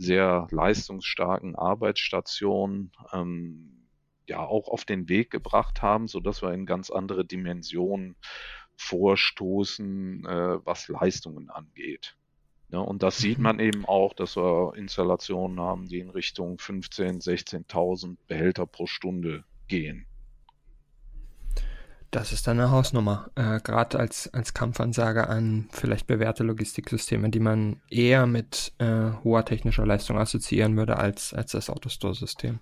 sehr 0.00 0.46
leistungsstarken 0.50 1.56
Arbeitsstationen 1.56 2.90
ähm, 3.12 3.86
ja 4.26 4.40
auch 4.40 4.68
auf 4.68 4.86
den 4.86 5.08
Weg 5.10 5.30
gebracht 5.30 5.82
haben, 5.82 6.08
so 6.08 6.20
dass 6.20 6.40
wir 6.40 6.52
in 6.52 6.64
ganz 6.64 6.90
andere 6.90 7.26
Dimensionen 7.26 8.16
vorstoßen, 8.76 10.24
äh, 10.24 10.64
was 10.64 10.88
Leistungen 10.88 11.50
angeht. 11.50 12.16
Ja, 12.70 12.78
und 12.78 13.02
das 13.02 13.18
sieht 13.18 13.38
mhm. 13.38 13.44
man 13.44 13.58
eben 13.58 13.84
auch, 13.84 14.14
dass 14.14 14.36
wir 14.36 14.72
Installationen 14.74 15.60
haben, 15.60 15.86
die 15.86 15.98
in 15.98 16.08
Richtung 16.08 16.56
15.000, 16.56 17.22
16.000 17.68 18.16
Behälter 18.26 18.64
pro 18.64 18.86
Stunde 18.86 19.44
gehen. 19.68 20.06
Das 22.10 22.32
ist 22.32 22.46
dann 22.46 22.58
eine 22.58 22.70
Hausnummer. 22.70 23.30
Äh, 23.36 23.60
Gerade 23.60 23.98
als, 23.98 24.32
als 24.34 24.52
Kampfansage 24.52 25.28
an 25.28 25.68
vielleicht 25.70 26.08
bewährte 26.08 26.42
Logistiksysteme, 26.42 27.30
die 27.30 27.38
man 27.38 27.80
eher 27.88 28.26
mit 28.26 28.72
äh, 28.78 29.12
hoher 29.22 29.44
technischer 29.44 29.86
Leistung 29.86 30.18
assoziieren 30.18 30.76
würde 30.76 30.96
als, 30.96 31.32
als 31.32 31.52
das 31.52 31.70
Autostore-System. 31.70 32.58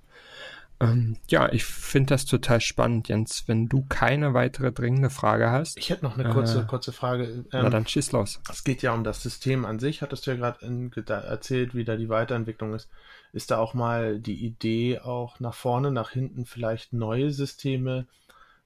Ähm, 0.81 1.17
ja, 1.29 1.51
ich 1.51 1.65
finde 1.65 2.15
das 2.15 2.25
total 2.25 2.61
spannend, 2.61 3.09
Jens. 3.09 3.45
Wenn 3.47 3.69
du 3.69 3.85
keine 3.89 4.35
weitere 4.35 4.71
dringende 4.71 5.11
Frage 5.11 5.51
hast. 5.51 5.77
Ich 5.77 5.91
hätte 5.91 6.05
noch 6.05 6.17
eine 6.17 6.29
kurze, 6.31 6.61
äh, 6.61 6.65
kurze 6.67 6.93
Frage. 6.93 7.25
Ähm, 7.25 7.45
na 7.51 7.71
dann 7.71 7.87
schieß 7.87 8.13
los. 8.13 8.41
Es 8.51 8.63
geht 8.63 8.83
ja 8.83 8.93
um 8.93 9.03
das 9.03 9.23
System 9.23 9.65
an 9.65 9.79
sich, 9.79 10.03
hattest 10.03 10.27
du 10.27 10.31
ja 10.31 10.37
gerade 10.37 11.03
erzählt, 11.09 11.75
wie 11.75 11.85
da 11.85 11.97
die 11.97 12.09
Weiterentwicklung 12.09 12.75
ist. 12.75 12.89
Ist 13.33 13.51
da 13.51 13.59
auch 13.59 13.75
mal 13.75 14.21
die 14.21 14.45
Idee, 14.45 15.01
auch 15.01 15.41
nach 15.41 15.55
vorne, 15.55 15.91
nach 15.91 16.11
hinten 16.11 16.47
vielleicht 16.47 16.93
neue 16.93 17.31
Systeme, 17.31 18.07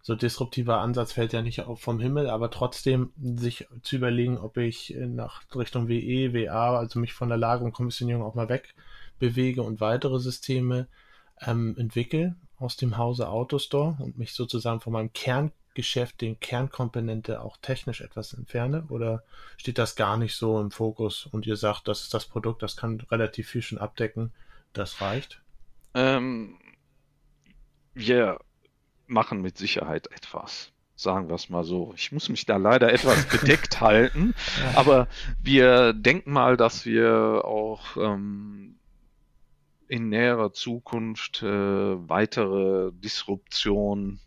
so 0.02 0.16
disruptiver 0.16 0.80
Ansatz 0.80 1.12
fällt 1.12 1.32
ja 1.32 1.42
nicht 1.42 1.64
vom 1.76 2.00
Himmel, 2.00 2.28
aber 2.28 2.50
trotzdem 2.50 3.12
sich 3.22 3.68
zu 3.82 3.96
überlegen, 3.96 4.36
ob 4.36 4.56
ich 4.56 4.94
nach 4.98 5.42
Richtung 5.54 5.88
WE, 5.88 6.34
WA, 6.34 6.76
also 6.76 6.98
mich 6.98 7.12
von 7.12 7.28
der 7.28 7.38
Lage 7.38 7.64
und 7.64 7.72
Kommissionierung 7.72 8.24
auch 8.24 8.34
mal 8.34 8.48
wegbewege 8.48 9.62
und 9.62 9.80
weitere 9.80 10.18
Systeme 10.18 10.88
ähm, 11.40 11.76
entwickle 11.78 12.34
aus 12.58 12.76
dem 12.76 12.96
Hause 12.96 13.28
Autostore 13.28 13.96
und 14.00 14.18
mich 14.18 14.32
sozusagen 14.32 14.80
von 14.80 14.92
meinem 14.92 15.12
Kerngeschäft, 15.12 16.20
den 16.20 16.38
Kernkomponente 16.40 17.40
auch 17.40 17.56
technisch 17.58 18.00
etwas 18.00 18.32
entferne? 18.34 18.84
Oder 18.88 19.22
steht 19.56 19.78
das 19.78 19.94
gar 19.94 20.16
nicht 20.16 20.34
so 20.34 20.60
im 20.60 20.72
Fokus 20.72 21.26
und 21.26 21.46
ihr 21.46 21.56
sagt, 21.56 21.86
das 21.86 22.02
ist 22.02 22.14
das 22.14 22.26
Produkt, 22.26 22.62
das 22.62 22.76
kann 22.76 23.00
relativ 23.08 23.48
viel 23.48 23.62
schon 23.62 23.78
abdecken, 23.78 24.32
das 24.72 25.00
reicht? 25.00 25.42
Ähm, 25.94 26.56
wir 27.94 28.38
machen 29.12 29.40
mit 29.40 29.58
Sicherheit 29.58 30.08
etwas. 30.08 30.72
Sagen 30.94 31.28
wir 31.28 31.34
es 31.34 31.48
mal 31.48 31.64
so. 31.64 31.92
Ich 31.96 32.12
muss 32.12 32.28
mich 32.28 32.46
da 32.46 32.56
leider 32.56 32.92
etwas 32.92 33.26
bedeckt 33.28 33.80
halten, 33.80 34.34
aber 34.74 35.08
wir 35.42 35.92
denken 35.92 36.32
mal, 36.32 36.56
dass 36.56 36.84
wir 36.84 37.44
auch 37.44 37.96
ähm, 37.96 38.76
in 39.88 40.08
näherer 40.08 40.52
Zukunft 40.52 41.42
äh, 41.42 41.46
weitere 41.46 42.92
Disruption 42.92 44.20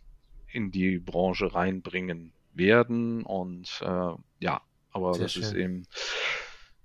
in 0.52 0.70
die 0.70 0.98
Branche 0.98 1.54
reinbringen 1.54 2.32
werden. 2.52 3.24
Und 3.24 3.80
äh, 3.82 4.12
ja, 4.38 4.60
aber 4.92 5.14
Sehr 5.14 5.24
das 5.24 5.32
schön. 5.32 5.42
ist 5.42 5.54
eben 5.54 5.86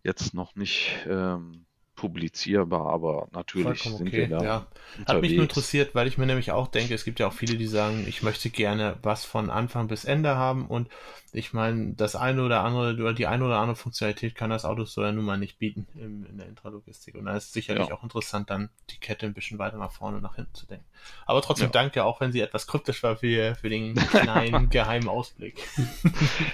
jetzt 0.04 0.34
noch 0.34 0.56
nicht 0.56 1.06
ähm, 1.08 1.66
publizierbar, 2.02 2.88
aber 2.88 3.28
natürlich 3.32 3.84
Vollkommen 3.84 3.98
sind 3.98 4.08
okay. 4.08 4.18
wir 4.18 4.40
da. 4.40 4.44
Ja. 4.44 4.68
Hat 5.06 5.22
mich 5.22 5.34
nur 5.34 5.44
interessiert, 5.44 5.94
weil 5.94 6.08
ich 6.08 6.18
mir 6.18 6.26
nämlich 6.26 6.52
auch 6.52 6.68
denke, 6.68 6.96
es 6.96 7.06
gibt 7.06 7.20
ja 7.20 7.28
auch 7.28 7.34
viele, 7.34 7.58
die 7.58 7.68
sagen, 7.68 8.06
ich 8.08 8.24
möchte 8.24 8.50
gerne 8.50 8.98
was 9.04 9.24
von 9.24 9.52
Anfang 9.52 9.88
bis 9.88 10.04
Ende 10.04 10.36
haben 10.36 10.66
und 10.66 10.90
ich 11.34 11.54
meine, 11.54 11.94
das 11.94 12.18
eine 12.18 12.44
oder 12.44 12.62
andere 12.62 12.94
oder 12.94 13.14
die 13.14 13.26
eine 13.26 13.46
oder 13.46 13.58
andere 13.58 13.78
Funktionalität 13.78 14.36
kann 14.36 14.50
das 14.50 14.66
Auto 14.66 14.84
so 14.84 15.02
ja 15.02 15.14
nun 15.14 15.24
mal 15.24 15.38
nicht 15.38 15.60
bieten 15.60 15.88
im, 15.96 16.26
in 16.26 16.38
der 16.38 16.48
Intralogistik. 16.48 17.16
Und 17.16 17.26
da 17.26 17.38
ist 17.38 17.54
sicherlich 17.54 17.88
ja. 17.88 17.96
auch 17.96 18.04
interessant, 18.04 18.50
dann 18.50 18.70
die 18.90 18.98
Kette 18.98 19.28
ein 19.28 19.34
bisschen 19.34 19.58
weiter 19.58 19.78
nach 19.78 19.94
vorne 19.94 20.18
und 20.18 20.24
nach 20.24 20.36
hinten 20.36 20.54
zu 20.54 20.66
denken. 20.66 20.84
Aber 21.26 21.42
trotzdem 21.42 21.68
ja. 21.68 21.72
danke, 21.72 22.04
auch 22.04 22.20
wenn 22.20 22.34
sie 22.34 22.42
etwas 22.42 22.68
kryptisch 22.68 23.02
war 23.04 23.16
für, 23.16 23.56
für 23.56 23.70
den 23.70 23.96
kleinen 23.96 24.70
geheimen 24.70 25.08
Ausblick. 25.08 25.56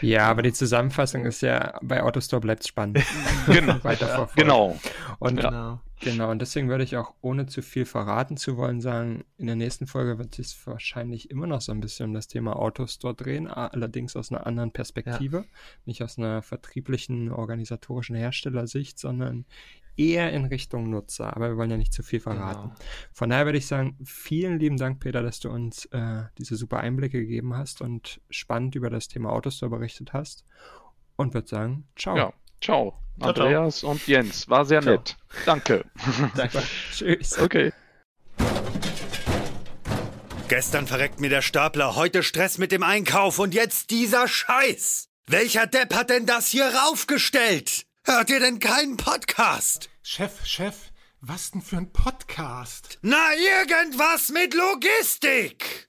Ja, 0.02 0.28
aber 0.28 0.44
die 0.44 0.54
Zusammenfassung 0.54 1.26
ist 1.26 1.42
ja, 1.42 1.80
bei 1.82 2.04
Autostore 2.04 2.42
bleibt 2.42 2.68
spannend. 2.68 3.00
Genau. 3.48 3.84
weiter. 3.84 4.30
Genau. 4.36 4.78
Und 5.20 5.42
ja. 5.42 5.82
Genau, 6.00 6.30
und 6.30 6.40
deswegen 6.40 6.70
würde 6.70 6.84
ich 6.84 6.96
auch, 6.96 7.16
ohne 7.22 7.48
zu 7.48 7.64
viel 7.64 7.86
verraten 7.86 8.38
zu 8.38 8.56
wollen, 8.56 8.82
sagen, 8.82 9.24
in 9.38 9.48
der 9.48 9.56
nächsten 9.56 9.88
Folge 9.88 10.20
wird 10.20 10.36
sich 10.36 10.56
wahrscheinlich 10.68 11.32
immer 11.32 11.48
noch 11.48 11.62
so 11.62 11.72
ein 11.72 11.80
bisschen 11.80 12.10
um 12.10 12.14
das 12.14 12.28
Thema 12.28 12.56
Autostore 12.56 13.16
drehen, 13.16 13.48
allerdings 13.48 14.16
aus 14.16 14.32
einer 14.32 14.46
anderen 14.46 14.72
Perspektive, 14.72 15.38
ja. 15.38 15.46
nicht 15.86 16.04
aus 16.04 16.20
einer 16.20 16.44
vertrieblichen, 16.44 17.32
organisatorischen 17.32 18.16
Herstellersicht, 18.16 19.00
sondern 19.00 19.46
eher 19.96 20.32
in 20.32 20.46
Richtung 20.46 20.90
Nutzer. 20.92 21.36
Aber 21.36 21.50
wir 21.50 21.58
wollen 21.58 21.72
ja 21.72 21.78
nicht 21.78 21.94
zu 21.94 22.04
viel 22.04 22.20
verraten. 22.20 22.70
Genau. 22.70 22.76
Von 23.12 23.30
daher 23.32 23.46
würde 23.46 23.58
ich 23.58 23.66
sagen, 23.66 23.98
vielen 24.04 24.60
lieben 24.60 24.78
Dank, 24.78 25.00
Peter, 25.00 25.24
dass 25.24 25.40
du 25.40 25.50
uns 25.50 25.86
äh, 25.86 26.26
diese 26.38 26.56
super 26.56 26.80
Einblicke 26.80 27.20
gegeben 27.20 27.58
hast 27.58 27.82
und 27.82 28.22
spannend 28.30 28.76
über 28.76 28.92
das 28.92 29.08
Thema 29.08 29.32
Autostore 29.32 29.72
berichtet 29.72 30.14
hast. 30.14 30.46
Und 31.16 31.34
würde 31.34 31.48
sagen, 31.48 31.88
ciao. 31.96 32.16
Ja. 32.16 32.34
Ciao, 32.62 33.00
ciao 33.20 33.30
Andreas 33.30 33.80
ciao. 33.80 33.92
und 33.92 34.08
Jens. 34.08 34.50
War 34.50 34.66
sehr 34.66 34.82
ciao. 34.82 34.94
nett. 34.94 35.18
Danke. 35.46 35.86
Danke. 36.36 36.64
Tschüss. 36.94 37.38
Okay. 37.38 37.72
Gestern 40.48 40.88
verreckt 40.88 41.20
mir 41.20 41.30
der 41.30 41.42
Stapler, 41.42 41.96
heute 41.96 42.24
Stress 42.24 42.58
mit 42.58 42.72
dem 42.72 42.84
Einkauf 42.84 43.38
und 43.40 43.54
jetzt 43.54 43.90
dieser 43.90 44.28
Scheiß. 44.28 45.10
Welcher 45.28 45.68
Depp 45.68 45.94
hat 45.94 46.10
denn 46.10 46.26
das 46.26 46.48
hier 46.48 46.74
raufgestellt? 46.74 47.86
Hört 48.06 48.30
ihr 48.30 48.40
denn 48.40 48.60
keinen 48.60 48.96
Podcast? 48.96 49.90
Chef, 50.02 50.46
Chef, 50.46 50.76
was 51.20 51.52
denn 51.52 51.62
für 51.62 51.76
ein 51.76 51.92
Podcast? 51.92 52.98
Na, 53.02 53.34
irgendwas 53.36 54.30
mit 54.30 54.54
Logistik. 54.54 55.87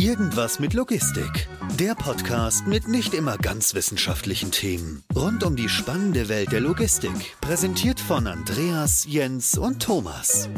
Irgendwas 0.00 0.58
mit 0.58 0.74
Logistik. 0.74 1.48
Der 1.78 1.94
Podcast 1.94 2.66
mit 2.66 2.88
nicht 2.88 3.14
immer 3.14 3.38
ganz 3.38 3.74
wissenschaftlichen 3.74 4.50
Themen. 4.50 5.04
Rund 5.14 5.44
um 5.44 5.54
die 5.54 5.68
spannende 5.68 6.28
Welt 6.28 6.50
der 6.50 6.60
Logistik. 6.60 7.36
Präsentiert 7.40 8.00
von 8.00 8.26
Andreas, 8.26 9.06
Jens 9.08 9.56
und 9.56 9.80
Thomas. 9.80 10.48